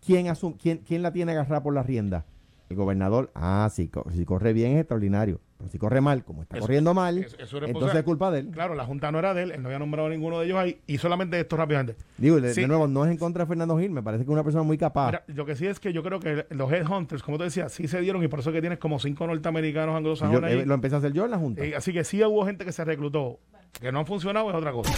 [0.04, 0.26] ¿quién,
[0.60, 2.26] quién, quién la tiene agarrada por la rienda?
[2.67, 6.63] El gobernador, ah, si corre bien es extraordinario, pero si corre mal, como está Eso-
[6.65, 8.50] corriendo mal, eso- eso entonces es culpa de él.
[8.52, 10.58] Claro, la Junta no era de él, él no había nombrado a ninguno de ellos
[10.58, 10.80] ahí.
[10.88, 11.96] Y solamente esto rápidamente.
[12.18, 12.62] Digo, de, Sí.
[12.62, 14.63] de nuevo, no es en contra de Fernando Gil, me parece que es una persona
[14.63, 15.08] muy capaz.
[15.08, 17.88] Mira, lo que sí es que yo creo que los headhunters, como te decía, sí
[17.88, 20.60] se dieron y por eso que tienes como cinco norteamericanos yo, anglosajones ahí.
[20.60, 21.63] eh, lo empecé a hacer yo en la Junta.
[21.63, 23.39] Eh, así que sí hubo gente que se reclutó.
[23.80, 24.94] Que no han funcionado es otra cosa.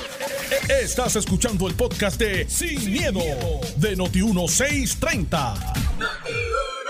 [0.82, 3.20] Estás escuchando el podcast de Sin, miedo,
[3.78, 5.54] de Noti1630.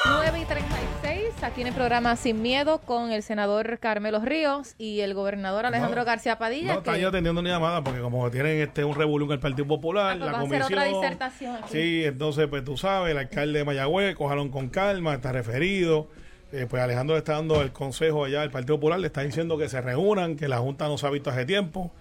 [0.05, 1.06] 9 y 36,
[1.43, 6.01] aquí en el programa Sin Miedo con el senador Carmelo Ríos y el gobernador Alejandro
[6.01, 6.73] No, García Padilla.
[6.73, 9.39] No están que- yo atendiendo ni llamada porque como tienen este un revolú en el
[9.39, 10.79] Partido Popular, Ah, pues la va a hacer comisión.
[10.79, 11.67] otra disertación aquí.
[11.71, 16.09] Sí, entonces pues tú sabes, el alcalde de Mayagüez, cójalo con calma, está referido.
[16.51, 19.57] Eh, pues Alejandro le está dando el consejo allá al Partido Popular, le está diciendo
[19.57, 21.93] que se reúnan, que la Junta no se ha visto hace tiempo.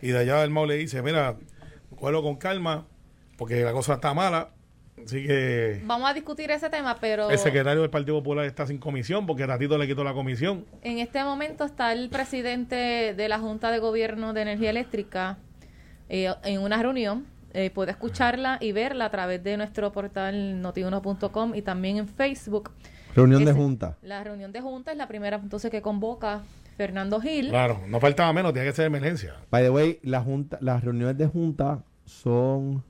[0.00, 1.36] Y de allá el Mau le dice, mira,
[1.98, 2.86] cógelo con calma,
[3.36, 4.50] porque la cosa está mala.
[5.04, 8.78] Así que Vamos a discutir ese tema, pero el secretario del Partido Popular está sin
[8.78, 10.64] comisión, porque Ratito le quitó la comisión.
[10.82, 15.38] en este momento está el presidente de la Junta de Gobierno de Energía Eléctrica
[16.08, 17.26] eh, en una reunión.
[17.54, 22.70] Eh, puede escucharla y verla a través de nuestro portal notiuno.com y también en Facebook.
[23.14, 23.96] Reunión de Junta.
[24.02, 26.42] La reunión de Junta es la primera entonces que convoca
[26.76, 27.48] Fernando Gil.
[27.48, 29.34] Claro, no faltaba menos, tiene que ser emergencia.
[29.50, 32.84] By the way, la junta, las reuniones de junta son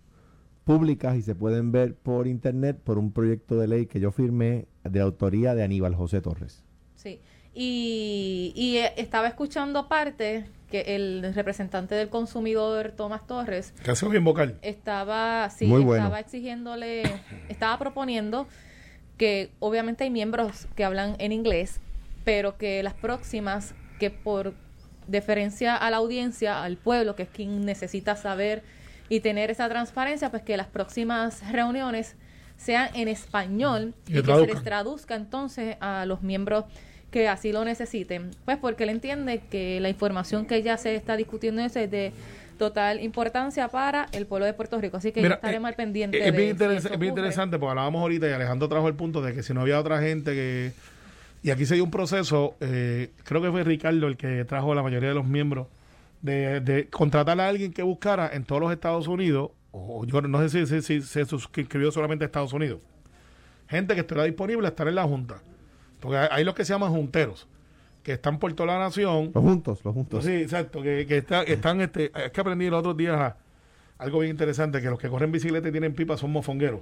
[0.69, 4.67] públicas y se pueden ver por internet por un proyecto de ley que yo firmé
[4.85, 6.63] de autoría de Aníbal José Torres.
[6.95, 7.21] Sí.
[7.55, 14.25] Y, y, eh, estaba escuchando parte que el representante del consumidor Tomás Torres hace bien
[14.25, 14.59] vocal.
[14.61, 16.05] estaba, sí, Muy bueno.
[16.05, 17.03] estaba exigiéndole,
[17.49, 18.47] estaba proponiendo
[19.17, 21.81] que obviamente hay miembros que hablan en inglés,
[22.25, 24.53] pero que las próximas, que por
[25.07, 28.63] deferencia a la audiencia, al pueblo, que es quien necesita saber
[29.09, 32.17] y tener esa transparencia, pues que las próximas reuniones
[32.57, 36.65] sean en español Y y, que se les traduzca entonces a los miembros
[37.11, 38.31] que así lo necesiten.
[38.45, 42.13] Pues porque él entiende que la información que ya se está discutiendo es de
[42.59, 44.99] total importancia para el pueblo de Puerto Rico.
[44.99, 46.19] Así que Mira, estaremos eh, al pendiente.
[46.19, 49.23] eh, Es, de bien, si es interesante porque hablábamos ahorita y Alejandro trajo el punto
[49.23, 50.73] de que si no había otra gente que...
[51.41, 54.83] Y aquí se dio un proceso, eh, creo que fue Ricardo el que trajo la
[54.83, 55.69] mayoría de los miembros,
[56.23, 60.41] de, de contratar a alguien que buscara en todos los Estados Unidos, o yo no
[60.49, 62.81] sé si, si- si se suscribió solamente a Estados Unidos,
[63.69, 65.41] gente que estuviera disponible a estar en la Junta.
[66.01, 67.47] Porque hay, hay los que se llaman junteros,
[68.03, 69.31] que están por toda la nación.
[69.35, 70.25] Los juntos, los juntos.
[70.25, 73.37] Sí, exacto, que, que está- están, este, es que aprendí los otros días a-
[73.99, 76.81] algo bien interesante, que los que corren bicicleta y tienen pipa son mofongueros.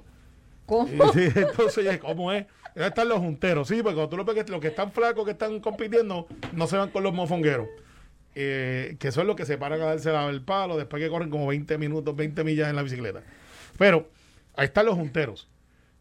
[0.65, 0.87] ¿Cómo?
[0.87, 2.45] Y, sí, entonces, ¿cómo es?
[2.75, 5.31] Estar los junteros, sí, porque cuando tú lo ves que los que están flacos, que
[5.31, 7.67] están compitiendo, no se van con los mofongueros.
[8.39, 11.47] Eh, que son los que se paran a darse el palo después que corren como
[11.47, 13.23] 20 minutos, 20 millas en la bicicleta.
[13.79, 14.11] Pero
[14.55, 15.49] ahí están los junteros.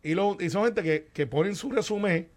[0.02, 2.28] Y, lo- y son gente que, que ponen su resumen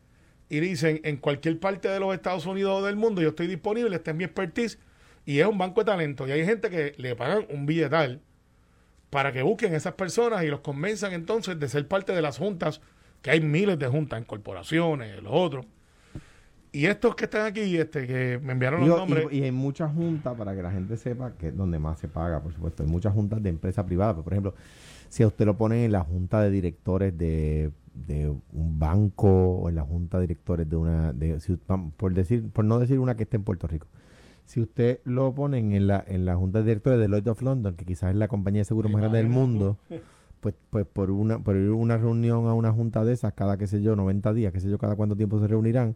[0.48, 3.94] y dicen en cualquier parte de los Estados Unidos o del mundo yo estoy disponible,
[3.96, 4.80] esta es mi expertise
[5.26, 6.26] y es un banco de talento.
[6.28, 8.22] Y hay gente que le pagan un billetal
[9.10, 12.80] para que busquen esas personas y los convenzan entonces de ser parte de las juntas,
[13.22, 15.66] que hay miles de juntas en corporaciones, los otros.
[16.72, 19.92] Y estos que están aquí, este, que me enviaron los nombres, y, y hay muchas
[19.94, 22.84] juntas, para que la gente sepa, que es donde más se paga, por supuesto.
[22.84, 24.14] Hay muchas juntas de empresa privada.
[24.14, 24.54] Pero, por ejemplo,
[25.10, 29.70] si a usted lo ponen en la junta de directores de, de un banco o
[29.70, 33.00] en la junta de directores de una, de, si- vam- por decir, por no decir
[33.00, 33.88] una que esté en Puerto Rico.
[34.46, 37.76] Si usted lo ponen en la, en la junta de directores de Lloyd of London,
[37.76, 39.78] que quizás es la compañía de seguros más grande del mundo,
[40.40, 43.58] pues, pues por una, por ir a una reunión a una junta de esas, cada
[43.58, 45.96] qué sé yo, 90 días, qué sé yo, cada cuánto tiempo se reunirán,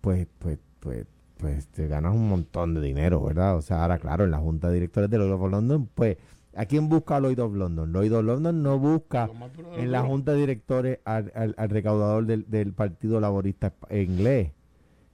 [0.00, 1.06] pues, pues, pues,
[1.38, 3.56] pues te ganas un montón de dinero, ¿verdad?
[3.56, 6.16] O sea, ahora claro, en la junta de directores de Lloyd of London, pues,
[6.56, 7.92] ¿a quién busca a Lloyd of London?
[7.92, 9.28] Lloyd of London no busca
[9.76, 14.52] en la junta de directores al, al- al recaudador del, del Partido Laborista Esp- inglés,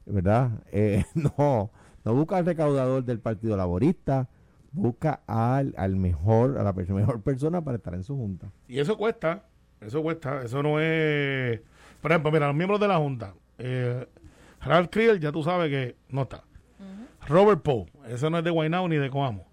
[0.06, 0.50] ¿verdad?
[0.72, 1.70] Eh, no,
[2.04, 4.28] no busca al recaudador del Partido Laborista,
[4.72, 8.50] busca al, al mejor, a la mejor persona para estar en su junta.
[8.66, 9.44] Y eso cuesta,
[9.80, 11.60] eso cuesta, eso no es...
[12.00, 14.06] Por ejemplo, mira, los miembros de la Junta, eh,
[14.64, 16.44] Ralph Kriel, ya tú sabes que no está.
[17.26, 19.46] Robert Poe, ese no es de Guaynabo ni de Coamo.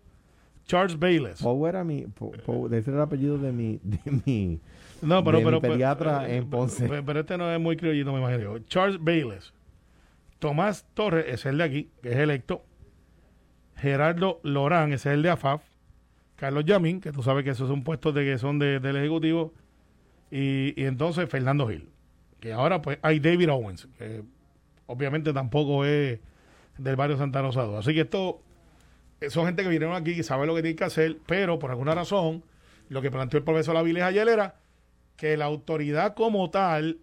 [0.66, 1.42] Charles Bayless.
[1.42, 4.60] Poe era mi, Po- Poe, ese era el apellido de mi, de mi,
[5.02, 6.88] No, pero, de mi pero, pediatra pero- en Ponce.
[6.88, 8.60] Pero, pero este no es muy criollito, me imagino.
[8.60, 9.54] Charles Bayless.
[10.40, 12.64] Tomás Torres, ese es el de aquí, que es electo.
[13.76, 15.64] Gerardo Lorán, ese es el de AFAF.
[16.36, 19.54] Carlos Yamín, que tú sabes que esos son puestos de que son de- del Ejecutivo.
[20.32, 21.88] Y, y entonces Fernando Gil.
[22.40, 24.24] Que ahora pues hay David Owens, que
[24.92, 26.20] obviamente tampoco es
[26.78, 27.78] del barrio Santa Rosado.
[27.78, 28.42] Así que esto
[29.22, 31.72] eh, son gente que vinieron aquí y saben lo que tienen que hacer, pero por
[31.72, 32.44] alguna razón,
[32.90, 34.56] lo que planteó el profesor Avilés ayer era
[35.16, 37.00] que la autoridad como tal,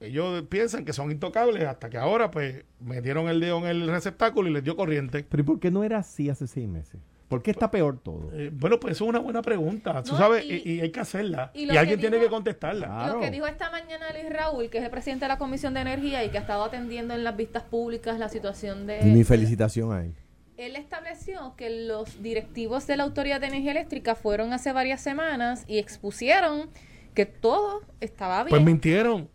[0.00, 4.48] ellos piensan que son intocables hasta que ahora pues metieron el dedo en el receptáculo
[4.48, 5.26] y les dio corriente.
[5.28, 7.00] Pero ¿y por qué no era así hace seis meses?
[7.30, 8.28] ¿Por qué está peor todo?
[8.34, 10.90] Eh, bueno, pues eso es una buena pregunta, tú No, sabes, y- y, y hay
[10.90, 11.52] que hacerla.
[11.54, 12.86] y Y, lo que alguien tiene dijo- que contestarla.
[12.88, 13.14] Claro.
[13.14, 15.80] Lo que dijo esta mañana Luis Raúl, que es el presidente de la Comisión de
[15.80, 19.00] Energía y que ha estado atendiendo en las vistas públicas la situación de...
[19.02, 20.12] Mi felicitación a él.
[20.56, 25.64] Él estableció que los directivos de la Autoridad de Energía Eléctrica fueron hace varias semanas
[25.68, 26.68] y expusieron
[27.14, 28.50] que todo estaba bien.
[28.50, 29.28] Pues mintieron.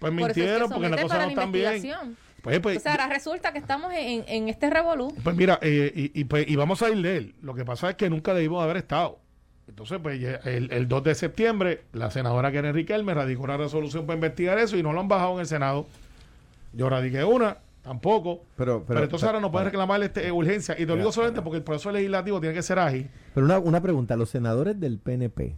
[0.00, 1.66] Pues Por eso es que mintieron porque las cosas para no la están bien.
[1.72, 2.16] investigación.
[2.42, 5.14] Pues, pues, O sea, ahora resulta que estamos en, en este revolú.
[5.22, 7.34] Pues mira, eh, y, y, pues, y vamos a ir de él.
[7.40, 9.20] Lo que pasa es que nunca debimos haber estado.
[9.68, 14.16] Entonces, pues el, el 2 de septiembre, la senadora Karen Riquelme radicó una resolución para
[14.16, 15.86] investigar eso y no lo han bajado en el Senado.
[16.72, 18.42] Yo radiqué una, tampoco.
[18.56, 20.74] Pero, Pero, entonces ahora no pueden reclamar este, urgencia.
[20.74, 23.08] Y te lo digo solamente porque el proceso legislativo tiene que ser ágil.
[23.34, 25.56] Pero una, una pregunta, los senadores del PNP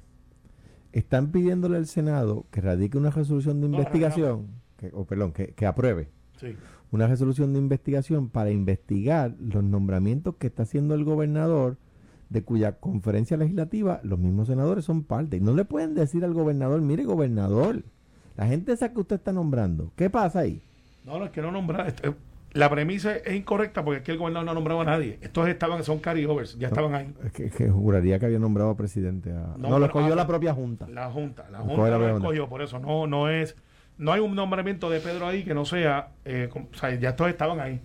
[0.93, 5.55] están pidiéndole al Senado que radique una resolución de No, investigación, que, o perdón, que,
[5.55, 6.57] que apruebe Sí.
[6.95, 11.77] Una resolución de investigación para investigar los nombramientos que está haciendo el gobernador
[12.29, 15.39] de cuya conferencia legislativa los mismos senadores son parte.
[15.39, 17.83] Y no le pueden decir al gobernador, mire gobernador,
[18.37, 20.63] la gente esa que usted está nombrando, ¿qué pasa ahí?
[21.05, 21.89] No, no, es que no nombrar.
[21.89, 22.15] este,
[22.53, 25.19] la premisa es incorrecta porque aquí el gobernador no ha nombrado a nadie.
[25.21, 27.13] Estos estaban, son carryovers, ya estaban ahí.
[27.25, 29.57] Es que, que juraría que había nombrado presidente a...
[29.59, 30.87] No, No, lo escogió ah, la propia Junta.
[30.89, 33.57] La Junta, la Junta lo escogió, por eso no, no es,
[33.99, 37.15] no hay un nombramiento de Pedro ahí que no sea, eh, com- o sea, ya
[37.17, 37.81] todos estaban ahí.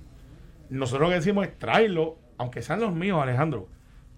[0.69, 3.67] Nosotros lo que decimos es tráelo aunque sean los míos, Alejandro,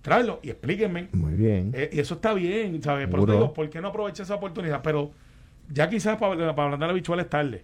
[0.01, 1.09] tráelos y explíquenme.
[1.11, 1.71] Muy bien.
[1.73, 3.09] Eh, y eso está bien, ¿sabes?
[3.09, 3.33] Seguro.
[3.33, 4.81] digo, ¿por qué no aprovecha esa oportunidad?
[4.83, 5.11] Pero
[5.69, 7.63] ya quizás para, para hablar de la bichuela es tarde.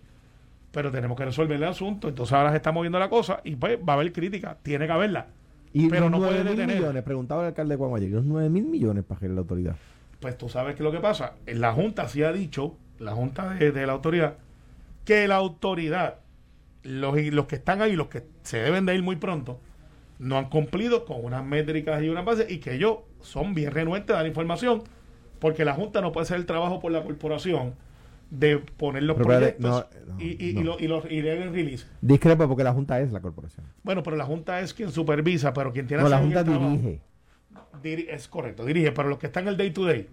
[0.72, 2.08] Pero tenemos que resolver el asunto.
[2.10, 4.58] Entonces ahora se está moviendo la cosa y pues va a haber crítica.
[4.64, 5.28] Tiene que haberla.
[5.74, 6.76] y pero no puede 9 mil detener.
[6.82, 9.76] millones, preguntaba el alcalde de Guaymallén, los 9 mil millones para que la autoridad.
[10.20, 11.34] Pues tú sabes que lo que pasa.
[11.46, 14.36] La Junta sí ha dicho, la Junta de, de la autoridad,
[15.06, 16.16] que la autoridad,
[16.84, 19.60] los, los que están ahí, los que se deben de ir muy pronto,
[20.20, 24.14] no han cumplido con unas métricas y unas bases y que ellos son bien renuentes
[24.14, 24.82] a dar información
[25.40, 27.76] porque la Junta no puede hacer el trabajo por la corporación
[28.32, 30.60] de poner los Pero proyectos no, no, y, y, no.
[30.62, 31.86] y lo- y los y le hagan release.
[32.02, 33.66] Discrepa porque la Junta es la corporación.
[33.84, 36.70] Bueno, pero la Junta es quien supervisa, pero quien tiene No, la Junta el trabajo-
[36.72, 37.02] dirige.
[37.84, 40.08] Diri- es correcto, dirige, pero los que están en el day to day,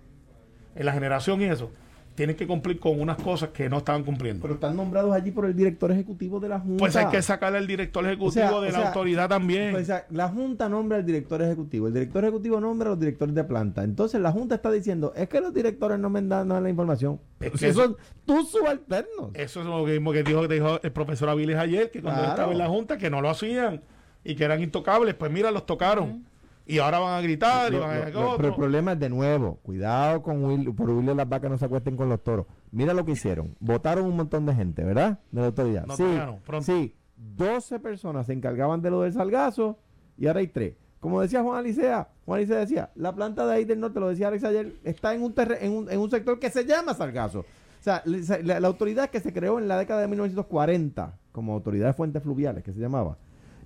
[0.77, 1.73] en la generación y eso,
[2.15, 4.43] tienen que cumplir con unas cosas que no estaban cumpliendo.
[4.43, 6.77] Pero están nombrados allí por el director ejecutivo de la Junta.
[6.79, 9.73] pues hay que sacarle al director ejecutivo O sea, de la sea, autoridad también.
[9.73, 13.01] Pues, o sea, la Junta nombra al director ejecutivo, el director ejecutivo nombra a los
[13.01, 13.83] directores de planta.
[13.83, 17.15] Entonces la Junta está diciendo, es que los directores no me dan la información.
[17.41, 19.31] Es Pero que si son tus subalternos.
[19.35, 22.27] eso es lo mismo que dijo, que dijo el profesor Aviles ayer, que cuando él
[22.27, 22.37] Claro.
[22.43, 23.83] estaba en la Junta, que no lo hacían
[24.23, 25.15] y que eran intocables.
[25.15, 26.25] Pues mira, los tocaron.
[26.67, 29.57] Y ahora van a gritar y van a lo- pero el problema es de nuevo,
[29.63, 32.47] cuidado con Will, por Willy las vacas no se acuesten con los toros.
[32.71, 35.19] Mira lo que hicieron, votaron un montón de gente, ¿verdad?
[35.31, 35.85] De la autoridad.
[35.87, 36.05] No, sí,
[36.47, 36.63] pronto.
[36.65, 39.79] sí, 12 personas se encargaban de lo del salgazo
[40.17, 40.75] y ahora hay tres.
[41.01, 44.29] Como decía Juan Alicea, Juan Alicea decía, la planta de ahí del norte, lo decía
[44.29, 47.41] Alex ayer, está en un, en un, en un sector que se llama salgazo.
[47.41, 47.45] O
[47.85, 51.89] sea, la, la- la autoridad que se creó en la década de 1940 como autoridad
[51.89, 53.19] de fuentes fluviales, que se llamaba,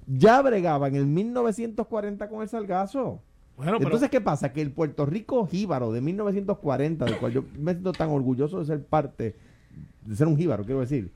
[0.08, 3.22] ya bregaba en el 1940 con el salgazo.
[3.56, 4.52] Bueno, pero Entonces, ¿qué pasa?
[4.52, 8.66] Que el Puerto Rico jíbaro de 1940, del cual yo me siento tan orgulloso de
[8.66, 9.36] ser parte,
[10.02, 11.10] de ser un jíbaro, quiero decir,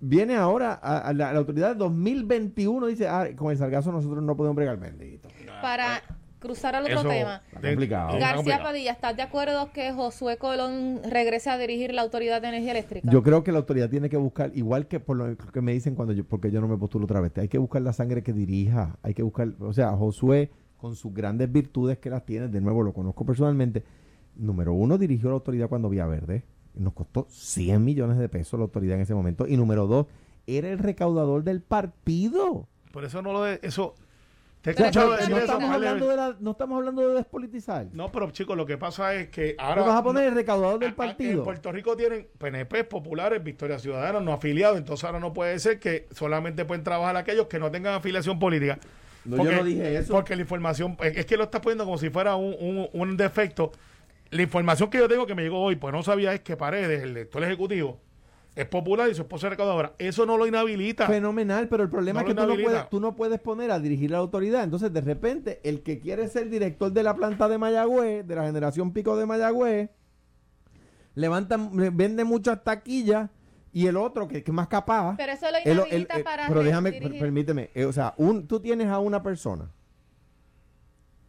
[0.00, 3.92] viene ahora a, a la, a la autoridad de 2021, dice, ah, con el sargazo
[3.92, 5.28] nosotros no podemos bregar, bendito.
[5.62, 6.02] Para
[6.44, 7.42] cruzar al otro eso- tema.
[7.52, 8.08] Está complicado.
[8.12, 8.64] García complicado.
[8.64, 13.10] Padilla, ¿estás de acuerdo que Josué Colón regrese a dirigir la Autoridad de Energía Eléctrica?
[13.10, 15.94] Yo creo que la autoridad tiene que buscar, igual que por lo que me dicen
[15.94, 18.32] cuando yo, porque yo no me postulo otra vez, hay que buscar la sangre que
[18.32, 22.60] dirija, hay que buscar, o sea, Josué, con sus grandes virtudes que las tiene, de
[22.60, 23.82] nuevo lo conozco personalmente,
[24.36, 28.64] número uno, dirigió la autoridad cuando Vía Verde, nos costó 100 millones de pesos la
[28.64, 30.06] autoridad en ese momento, y número dos,
[30.46, 32.68] era el recaudador del partido.
[32.92, 33.94] por eso no lo de eso.
[34.64, 36.78] Te he Pero escuchado ¿por qué decir no, eso, estamos hablando de la- no estamos
[36.78, 37.86] hablando de despolitizar.
[37.92, 40.94] No, pero chicos, lo que pasa es que Ahora vas a poner el recaudador del
[40.94, 41.38] partido.
[41.40, 44.78] En Puerto Rico tienen PNP populares, Victoria Ciudadana, no afiliados.
[44.78, 48.78] Entonces ahora no puede ser que solamente pueden trabajar aquellos que no tengan afiliación política.
[49.26, 50.14] No, yo no dije eso.
[50.14, 53.70] Porque la información, es que lo estás poniendo como si fuera un, un- un defecto.
[54.30, 57.02] La información que yo tengo que me llegó hoy, pues no sabía, es que Paredes,
[57.02, 58.00] el lector ejecutivo,
[58.56, 59.94] es popular y su esposa es recaudadora.
[59.98, 61.06] Eso no lo inhabilita.
[61.06, 63.80] Fenomenal, pero el problema No es que tú no, puedes, tú no puedes poner a
[63.80, 64.62] dirigir la autoridad.
[64.62, 68.44] Entonces, de repente, el que quiere ser director de la planta de Mayagüez, de la
[68.44, 69.90] generación pico de Mayagüez,
[71.14, 71.56] levanta,
[71.92, 73.30] vende muchas taquillas
[73.72, 75.16] y el otro, que, que es más capaz.
[75.16, 77.10] Pero eso lo el- el- inhabilita el- para pero déjame, dirigir.
[77.12, 77.70] per- permíteme.
[77.74, 79.70] eh, o sea, un, tú tienes a una persona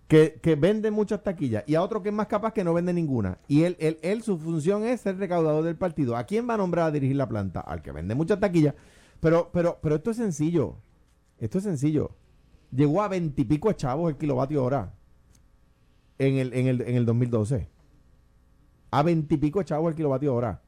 [0.07, 3.39] que, vende muchas taquillas y a otro que es más capaz que no vende ninguna.
[3.47, 6.15] Y él, él, él, su función es ser recaudador del partido.
[6.15, 7.59] ¿A quién va a nombrar a dirigir la planta?
[7.59, 8.75] Al que vende muchas taquillas.
[9.19, 10.75] Pero, pero, pero esto es sencillo.
[11.39, 12.11] Esto es sencillo.
[12.71, 14.93] Llegó a veintipico chavos el kilovatio hora
[16.19, 17.67] en el, en el, en el 2012.
[18.91, 20.61] A veintipico chavos el kilovatio hora.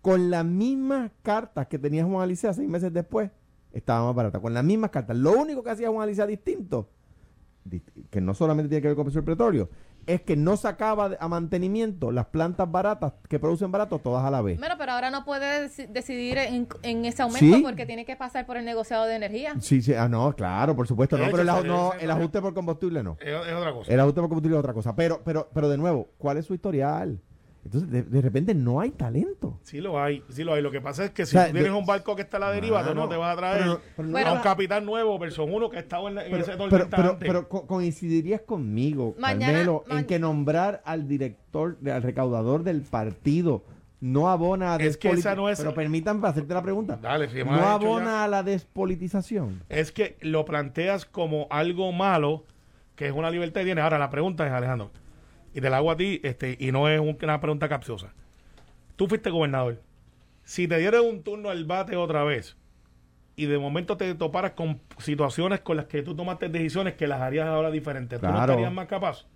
[0.00, 3.30] Con las mismas cartas que tenía Juan Alicea seis meses después,
[3.72, 4.40] estaba más barata.
[4.40, 5.16] Con las mismas cartas.
[5.16, 7.01] Lo único que hacía Juan Alicea distinto, dist-
[8.10, 9.68] que no solamente tiene que ver con el petróleo,
[10.06, 14.42] es que no sacaba a mantenimiento las plantas baratas que producen baratos todas a la
[14.42, 14.58] vez.
[14.58, 17.62] Bueno, pero ahora no puede deci- decidir en, en ese aumento Sí.
[17.62, 19.54] porque tiene que pasar por el negociado de energía.
[19.60, 23.02] Sí, sí, ah, no, claro, por supuesto, no, pero el, no, el ajuste por combustible
[23.04, 23.16] no.
[23.20, 23.92] Es, es otra cosa.
[23.92, 24.96] El ajuste por combustible es otra cosa.
[24.96, 27.20] Pero, pero, pero de nuevo, ¿cuál es su historial?
[27.64, 29.58] Entonces, de, de repente no hay talento.
[29.62, 30.62] Sí lo hay, sí lo hay.
[30.62, 32.38] Lo que pasa es que si O sea, tú tienes de- un barco que está
[32.38, 34.84] a la deriva, tú no te vas a traer pero- pero no- a un capitán
[34.84, 38.40] nuevo, versus uno que ha estado en, la- en Pero, ese pero, tormenta pero, coincidirías
[38.40, 43.62] conmigo, Mañana- Carmelo, en que nombrar al director, al recaudador del partido
[44.00, 46.98] no abona a Es que esa no es- Pero permítanme hacerte la pregunta.
[47.00, 48.24] Dale, si no abona ya.
[48.24, 49.62] a la despolitización.
[49.68, 52.44] es que lo planteas como algo malo,
[52.96, 53.80] que es una libertad que tiene.
[53.80, 54.90] Ahora, la pregunta es, Alejandro,
[55.54, 58.12] y te la hago a ti, este, y no es un- una pregunta capciosa.
[58.96, 59.80] Tú fuiste gobernador.
[60.44, 62.56] Si te dieran un turno al bate otra vez,
[63.36, 67.20] y de momento te toparas con situaciones con las que tú tomaste decisiones que las
[67.20, 69.26] harías ahora diferentes, ¿tú no estarías más capaz?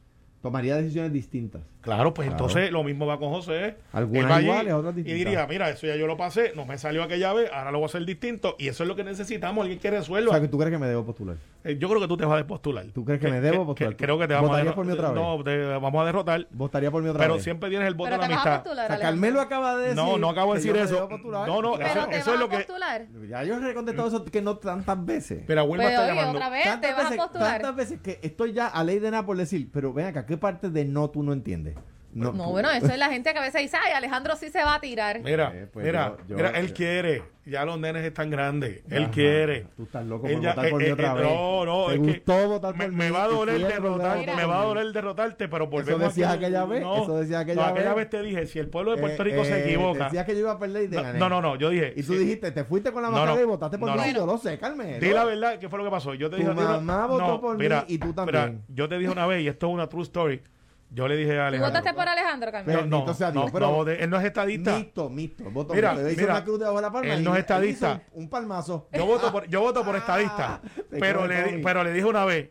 [0.46, 1.62] Tomaría decisiones distintas.
[1.80, 2.44] Claro, pues Claro.
[2.44, 3.76] entonces lo mismo va con José.
[3.92, 5.18] Algunas va allí iguales, otras Y distintas.
[5.30, 7.84] diría, mira, eso ya yo lo pasé, no me salió aquella vez, ahora lo voy
[7.84, 8.56] a hacer distinto.
[8.58, 10.32] Y eso es lo que necesitamos, alguien que O resuelva.
[10.32, 11.36] sea, que tú crees que me debo postular.
[11.62, 12.86] Eh, Yo creo que tú te vas a despostular.
[12.94, 13.96] ¿Tú crees que me debo postular?
[13.96, 15.20] creo que te vamos a ¿Votarías derro- por mí otra vez?
[15.20, 16.46] No, te vamos a derrotar.
[16.50, 17.42] Votaría por mi otra Pero vez.
[17.44, 18.62] siempre tienes el voto Pero de la a amistad.
[18.62, 18.98] postular, O sea.
[19.00, 19.96] Carmelo acaba de decir.
[19.96, 21.08] No, no acabo de decir eso.
[21.08, 21.46] postular.
[21.48, 21.72] No, no.
[21.74, 23.06] Pero eso- te eso vas es lo a que- postular.
[23.28, 25.42] Ya yo he contestado eso que no tantas veces.
[25.46, 26.38] Pero Wilma Pero está oye, llamando.
[26.38, 27.52] otra vez te vas a postular.
[27.62, 30.35] tantas veces que estoy ya a ley de nada por decir, pero ven acá, ¿qué
[30.38, 31.76] parte de no tú no entiendes?
[32.16, 34.74] No, bueno, eso es la gente que a veces dice, ay, Alejandro sí se va
[34.76, 35.20] a tirar.
[35.20, 37.36] Mira, Eh, pues mira, yo- yo- mira, él yo- quiere.
[37.46, 38.82] Ya los nenes están grandes.
[38.90, 39.66] Él Ajá, quiere.
[39.76, 41.22] Tú estás loco Él por votar por mí eh, otra eh, vez.
[41.24, 44.44] No, no, es que gustó votar me, por me mí va a doler derrotar, me
[44.44, 46.44] va a doler derrotarte, pero volvemos decías aquí.
[46.44, 47.96] aquella vez, No, eso decías aquella no, aquella vez.
[47.98, 50.04] vez te dije, si el pueblo de Puerto Eh, Rico se eh, equivoca.
[50.06, 51.18] Decías que yo iba a perder y te No, gané.
[51.20, 51.92] no, no, no, yo dije.
[51.94, 53.40] Y tú dijiste, te fuiste con la no.
[53.40, 54.12] y votaste por No, mí.
[54.12, 54.18] no.
[54.18, 54.98] Yo lo sé, Carmen.
[54.98, 56.14] Di la verdad, ¿qué fue lo que pasó?
[56.14, 58.64] Yo te dije, mamá votó por mí y tú también.
[58.66, 60.42] yo te dije una vez, y esto es una true story.
[60.90, 61.68] Yo le dije a ¿Tú Alejandro.
[61.80, 62.80] votaste por Alejandro, Carmelo?
[62.86, 64.02] No, no, Dios, no, pero- no voté.
[64.04, 64.76] él no es estadista.
[64.78, 65.44] Mixto, mixto.
[65.50, 66.06] Voto Mira, mixto.
[66.06, 68.02] Le hice mira, una cruz debajo de la palma él no es estadista.
[68.12, 68.88] Un, un palmazo.
[68.92, 70.60] Yo voto por, yo voto por estadista.
[70.64, 72.50] Ah, te pero, le, pero le dije una vez,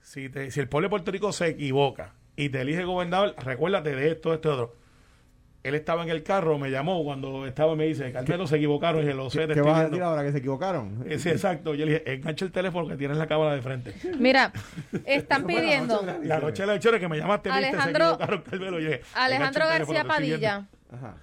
[0.00, 3.94] si, te- si el pueblo de Puerto Rico se equivoca y te elige gobernador, recuérdate
[3.96, 4.76] de esto, esto, otro.
[5.68, 9.00] Él estaba en el carro, me llamó cuando estaba y me dice, Carmelo, se equivocaron.
[9.02, 9.90] Y dije, lo sé, te ¿Qué vas a viendo".
[9.90, 10.22] decir ahora?
[10.24, 11.04] ¿Que se equivocaron?
[11.06, 11.74] Eh, Sí, exacto.
[11.74, 13.94] Yo le dije, engancha el teléfono que tienes la cámara de frente.
[14.18, 14.52] Mira,
[15.04, 18.42] están pidiendo noche de La noche de la que me llamaste, viste, se Alejandro- equivocaron,
[18.42, 18.78] Carmelo.
[18.80, 20.68] Yo dije, Alejandro "Engancha el teléfono, García te estoy viendo".
[20.90, 21.06] Padilla.
[21.08, 21.16] Ajá.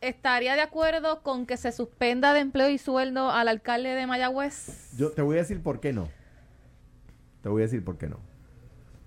[0.00, 4.96] ¿Estaría de acuerdo con que se suspenda de empleo y sueldo al alcalde de Mayagüez?
[4.96, 6.08] Yo te voy a decir por qué no.
[7.42, 8.18] Te voy a decir por qué no.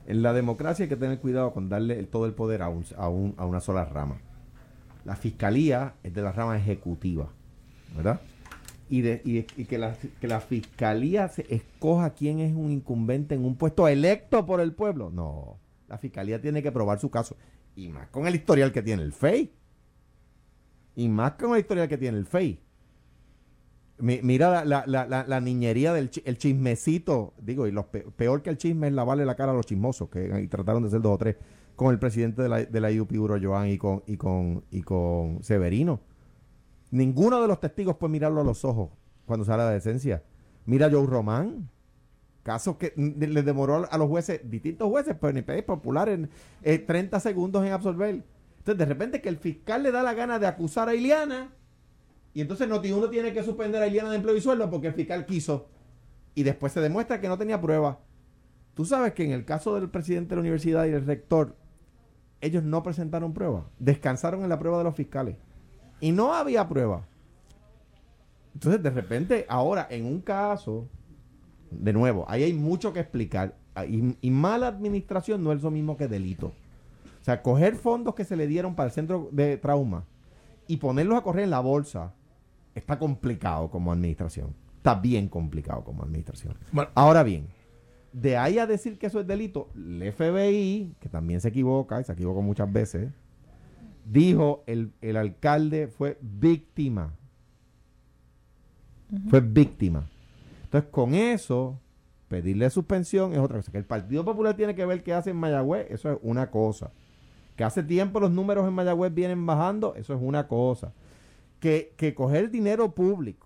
[0.05, 2.85] En la democracia hay que tener cuidado con darle el- todo el poder a, un-
[2.97, 4.17] a un- a una sola rama.
[5.05, 7.29] La fiscalía es de la rama ejecutiva,
[7.95, 8.21] ¿verdad?
[8.89, 13.43] Y, de, y, que, la, que la fiscalía se escoja quién es un incumbente en
[13.43, 15.09] un puesto electo por el pueblo.
[15.09, 17.35] No, la fiscalía tiene que probar su caso.
[17.75, 19.51] Y más con el historial que tiene el FEI.
[20.95, 22.59] Y más con el historial que tiene el FEI.
[23.99, 28.41] Mi- mira la, la, la, la- niñería del el chismecito, digo, y lo pe- peor
[28.41, 31.01] que el chisme es lavarle la cara a los chismosos, que y trataron de ser
[31.01, 31.35] dos o tres,
[31.83, 34.81] con el presidente de la, de la IUP, Uro Joan, y con, y, con, y
[34.81, 35.99] con Severino.
[36.91, 38.91] Ninguno de los testigos puede mirarlo a los ojos
[39.25, 40.23] cuando sale la decencia.
[40.65, 41.69] Mira Joe Román,
[42.43, 46.29] caso que le demoró a los jueces, distintos jueces, PNP populares,
[46.61, 48.23] eh, 30 segundos en absolver.
[48.59, 51.51] Entonces, de repente que el fiscal le da la gana de acusar a Iliana,
[52.33, 55.25] y entonces Noti1 tiene que suspender a Iliana de empleo y sueldo porque el fiscal
[55.25, 55.67] quiso.
[56.33, 57.99] Y después se demuestra que no tenía prueba.
[58.73, 61.57] Tú sabes que en el caso del presidente de la universidad y el rector,
[62.43, 63.65] ellos no presentaron prueba.
[63.79, 65.37] Descansaron en la prueba de los fiscales.
[65.99, 67.05] Y no había prueba.
[68.53, 70.87] Entonces, de repente, ahora, en un caso,
[71.71, 73.55] de nuevo, ahí hay mucho que explicar.
[73.75, 76.47] Ah, Y, y mala administración no es lo mismo que delito.
[76.47, 80.03] O sea, coger fondos que se le dieron para el centro de trauma
[80.67, 82.13] y ponerlos a correr en la bolsa
[82.75, 84.53] está complicado como administración.
[84.77, 86.55] Está bien complicado como administración.
[86.73, 87.47] Bueno, Ahora bien,
[88.13, 92.03] de ahí a decir que eso es delito, el FBI, que también se equivoca, y
[92.03, 93.11] se equivocó muchas veces,
[94.05, 97.13] dijo el, el alcalde fue víctima.
[99.29, 100.09] Fue víctima.
[100.63, 101.79] Entonces, con eso,
[102.29, 103.71] pedirle suspensión es otra cosa.
[103.71, 106.91] Que el Partido Popular tiene que ver qué hace en Mayagüez, eso es una cosa.
[107.55, 110.93] Que hace tiempo los números en Mayagüez vienen bajando, eso es una cosa.
[111.59, 113.42] Que, que coger dinero público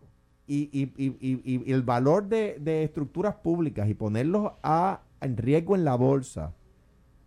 [0.47, 5.75] y, y- y- y- el valor de, de estructuras públicas y ponerlos a, en riesgo
[5.75, 6.53] en la bolsa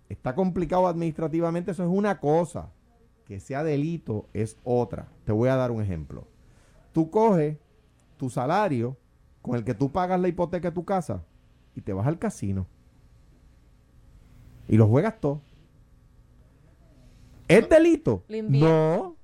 [0.09, 2.71] está complicado administrativamente, eso es una cosa.
[3.27, 5.07] Que sea delito es otra.
[5.25, 6.27] Te voy a dar un ejemplo.
[6.93, 7.57] Tú coges
[8.17, 8.97] tu salario
[9.41, 11.23] con el que tú pagas la hipoteca de tu casa
[11.77, 12.67] y te vas al casino.
[14.69, 15.41] Y lo juegas todo.
[17.49, 18.25] ¿Es delito?
[18.61, 19.17] No,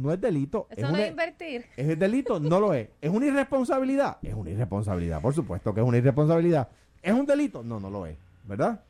[0.00, 0.66] no es delito.
[0.70, 1.64] Eso es no una- es invertir.
[1.76, 2.40] ¿Es el delito?
[2.40, 2.88] No lo es.
[3.00, 4.18] ¿Es una irresponsabilidad?
[4.22, 6.68] Es una irresponsabilidad, por supuesto que es una irresponsabilidad.
[7.02, 7.62] ¿Es un delito?
[7.62, 8.82] No, no lo es, ¿verdad?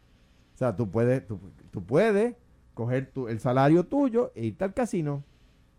[0.55, 1.39] O sea, tú puedes, tú,
[1.71, 2.35] tú puedes
[2.75, 5.23] coger tu- el salario tuyo e irte al casino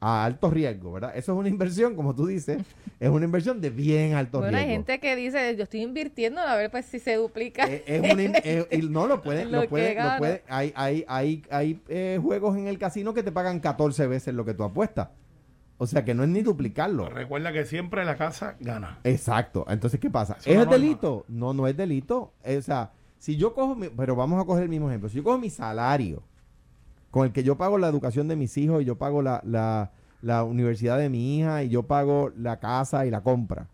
[0.04, 1.12] a alto riesgo, ¿verdad?
[1.16, 2.58] Eso es una inversión, como tú dices,
[3.00, 4.86] es una inversión de bien alto Bueno, hay riesgo.
[4.86, 7.66] gente que dice, yo estoy invirtiendo a ver pues si se duplica.
[7.72, 11.44] Eh, es una in- eh, no lo puede, Lo puede, lo puede- hay, hay, hay,
[11.52, 15.10] hay eh, juegos en el casino que te pagan 14 veces lo que tú apuestas.
[15.84, 17.10] O sea que no es ni duplicarlo.
[17.10, 19.00] recuerda que siempre la casa gana.
[19.04, 19.66] Exacto.
[19.68, 20.36] Entonces, ¿qué pasa?
[20.40, 20.78] Es ¿Es una norma.
[20.78, 21.26] delito?
[21.28, 22.34] No, no es delito.
[22.46, 25.10] O sea, si yo cojo, mi- pero vamos a coger el mismo ejemplo.
[25.10, 26.22] Si yo cojo mi salario,
[27.10, 29.92] con el que yo pago la educación de mis hijos y yo pago la, la,
[30.22, 33.68] la universidad de mi hija y yo pago la casa y la compra,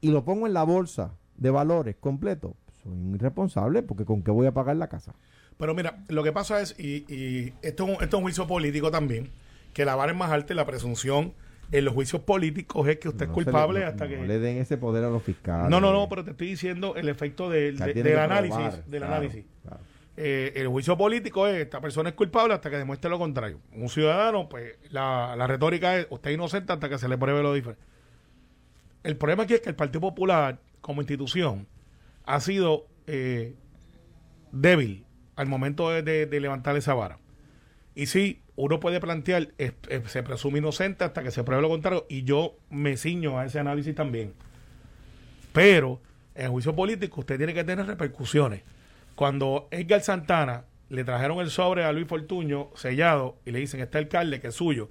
[0.00, 4.46] y lo pongo en la bolsa de valores completo, soy irresponsable porque ¿con qué voy
[4.46, 5.12] a pagar la casa?
[5.58, 9.30] Pero mira, lo que pasa es, y, y esto, esto es un juicio político también,
[9.72, 11.32] que la vara es más alta y la presunción
[11.70, 14.26] en los juicios políticos es que usted No es culpable le, no- hasta no que...
[14.26, 15.70] le den ese poder a los fiscales.
[15.70, 18.54] No, no, no, pero te estoy diciendo el efecto del, de- del análisis.
[18.56, 19.44] probar, del claro, análisis.
[19.62, 19.80] claro.
[20.18, 23.60] Eh, el juicio político es esta persona es culpable hasta que demuestre lo contrario.
[23.72, 27.42] Un ciudadano, pues la, la retórica es usted es inocente hasta que se le pruebe
[27.42, 27.82] lo diferente.
[29.04, 31.66] El problema aquí es que el Partido Popular, como institución,
[32.26, 33.54] ha sido eh,
[34.52, 35.06] débil
[35.36, 37.18] al momento de, de- de levantar esa vara.
[37.94, 39.48] Y sí, uno puede plantear,
[40.06, 43.58] se presume inocente hasta que se pruebe lo contrario, y yo me ciño a ese
[43.58, 44.34] análisis también.
[45.52, 46.00] Pero
[46.36, 48.62] en juicio político usted tiene que tener repercusiones.
[49.16, 53.98] Cuando Edgar Santana le trajeron el sobre a Luis Fortuño sellado y le dicen, este
[53.98, 54.90] alcalde que es suyo,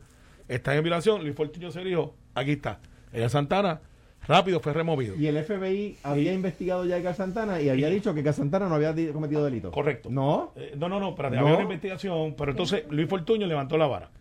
[0.49, 2.81] está en violación, Luis Fortuño se dijo, aquí está.
[3.13, 3.79] Edgar Santana
[4.27, 5.15] rápido fue removido.
[5.15, 8.67] Y el FBI había investigado ya a Edgar Santana y había dicho que Edgar Santana
[8.69, 9.71] no había cometido delito.
[9.71, 10.09] Correcto.
[10.11, 10.53] No.
[10.55, 11.41] Eh, no, no, no, espérate, No.
[11.43, 14.11] había una investigación, pero entonces Luis Fortuño levantó la vara.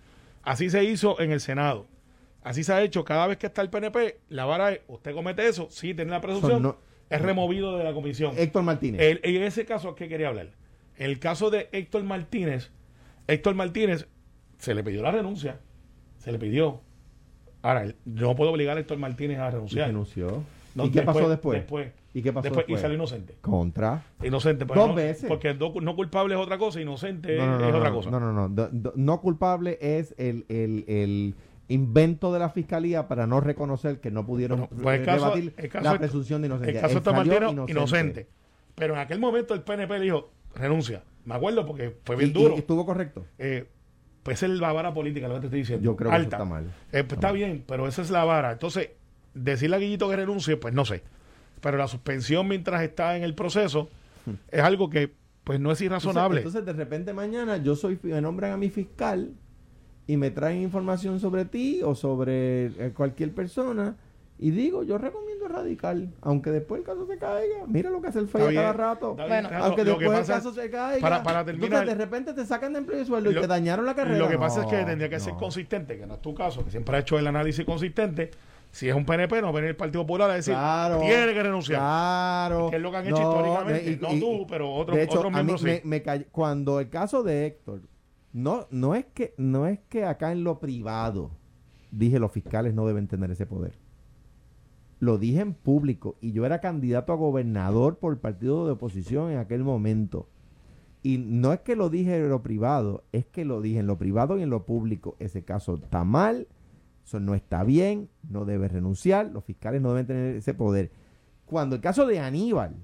[0.43, 1.87] Así se hizo en el Senado.
[2.43, 5.47] Así se ha hecho cada vez que está el PNP, la vara es, usted comete
[5.47, 6.77] eso, sí, tiene la presunción, no-
[7.11, 8.33] es removido de la comisión.
[8.39, 9.01] Héctor Martínez.
[9.03, 10.49] El- en ese caso, ¿qué quería hablar?
[10.97, 12.71] El caso de Héctor Martínez,
[13.27, 14.09] Héctor Martínez
[14.59, 15.61] se le pidió la renuncia,
[16.19, 16.81] se le pidió.
[17.63, 19.89] Ahora, no puedo obligar a Héctor Martínez a renunciar.
[19.89, 20.43] renunció.
[20.75, 21.61] No, ¿Y qué pasó después?
[21.61, 21.93] Después.
[22.15, 22.79] ¿Y qué pasó Después, después?
[22.81, 23.35] Y salió inocente.
[23.41, 24.03] Contra.
[24.23, 24.67] Inocente.
[24.67, 25.29] pues, Dos no- veces.
[25.29, 28.11] Porque no culpable es otra cosa, inocente No, no, no, es otra cosa.
[28.11, 28.49] No, no, no.
[28.49, 31.35] Do- no culpable es el, el, el
[31.69, 35.33] invento de la fiscalía para no reconocer que no pudieron Bueno, pues el caso-
[35.71, 36.75] caso la presunción de inocencia.
[36.77, 38.29] El caso Héctor Martínez, inocente.
[38.75, 41.03] Pero en aquel momento el PNP le dijo, renuncia.
[41.25, 42.55] Me acuerdo porque fue bien Y- duro.
[42.55, 43.25] y estuvo correcto.
[43.39, 43.67] Eh,
[44.23, 45.85] pues esa es la vara política, lo que te estoy diciendo.
[45.85, 46.65] Yo creo que eso está mal.
[46.93, 48.53] Eh, pues, está bien, pero esa es la vara.
[48.53, 48.91] Entonces,
[49.35, 51.03] decirle a Guillito que renuncie, pues no sé.
[51.61, 53.89] Pero la suspensión mientras está en el proceso
[54.51, 55.13] es algo que
[55.45, 56.41] pues no es irrazonable.
[56.41, 59.33] Entonces, entonces, de repente mañana yo soy me nombran a mi fiscal
[60.07, 63.97] y me traen información sobre ti o sobre eh, cualquier persona
[64.43, 67.67] y digo, yo recomiendo radical, aunque después el caso se caiga.
[67.67, 69.15] Mira lo que hace el FEI cada bien, rato.
[69.15, 69.49] Bueno.
[69.61, 71.01] Aunque después el pasa caso se caiga.
[71.01, 73.47] para- para terminar- Entonces, de repente te sacan de empleo y sueldo y Lo- te
[73.47, 74.19] dañaron la carrera.
[74.19, 76.71] Lo que pasa es que tendría que ser consistente, que no es tu caso, que
[76.71, 78.31] siempre ha hecho el análisis consistente.
[78.73, 81.01] Si es un PNP, no venir el Partido Popular a decir, Claro.
[81.01, 81.81] tiene que renunciar.
[81.81, 82.71] Claro.
[82.71, 83.99] Que es lo que han hecho históricamente.
[84.01, 85.81] No tú, pero otros- a mí miembros me- sí.
[85.85, 87.81] me call- cuando el caso de Héctor,
[88.33, 91.33] no, no es que, no es que acá en lo privado
[91.91, 93.73] dije los fiscales no deben tener ese poder.
[95.01, 99.33] Lo dije en público y yo era candidato a gobernador por el partido de oposición
[99.33, 100.29] en aquel momento.
[101.03, 103.97] Y no es que lo dije en lo privado, es que lo dije en lo
[103.97, 105.17] privado y en lo público.
[105.19, 106.49] Ese caso está mal,
[107.03, 110.93] eso no está bien, no debe renunciar, los fiscales no deben tener ese poder.
[111.47, 112.77] Cuando el caso de Aníbal,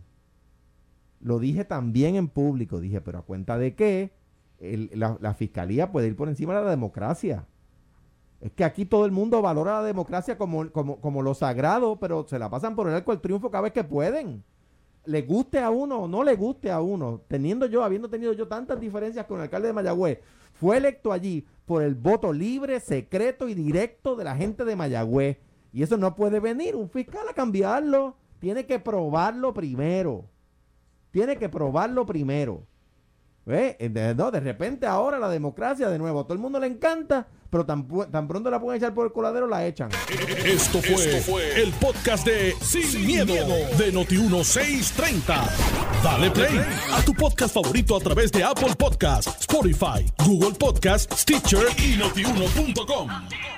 [1.21, 4.13] lo dije también en público, dije, pero a cuenta de qué
[4.59, 7.47] la fiscalía puede ir por encima de la democracia.
[8.41, 12.27] Es que aquí todo el mundo valora la democracia como, como, como lo sagrado, pero
[12.29, 14.45] se la pasan por el arco del triunfo cada vez que pueden.
[15.05, 18.49] Le guste a uno o no le guste a uno, teniendo yo, habiendo tenido yo
[18.49, 20.19] tantas diferencias con el alcalde de Mayagüez,
[20.53, 25.39] fue electo allí por el voto libre, secreto y directo de la gente de Mayagüez.
[25.73, 28.17] Y eso no puede venir un fiscal a cambiarlo.
[28.39, 30.25] Tiene que probarlo primero.
[31.11, 32.67] Tiene que probarlo primero.
[33.47, 36.67] Eh, De, no, de repente ahora la democracia de nuevo, a todo el mundo le
[36.67, 37.29] encanta,
[37.65, 39.89] pero tan, pronto la pueden echar por el coladero, la echan.
[40.45, 45.49] Esto fue, el podcast de Sin, miedo, de Noti1630.
[46.03, 46.61] Dale play
[46.93, 53.56] a tu podcast favorito a través de Apple Podcasts, Spotify, Google Podcasts, Stitcher y notiuno.com.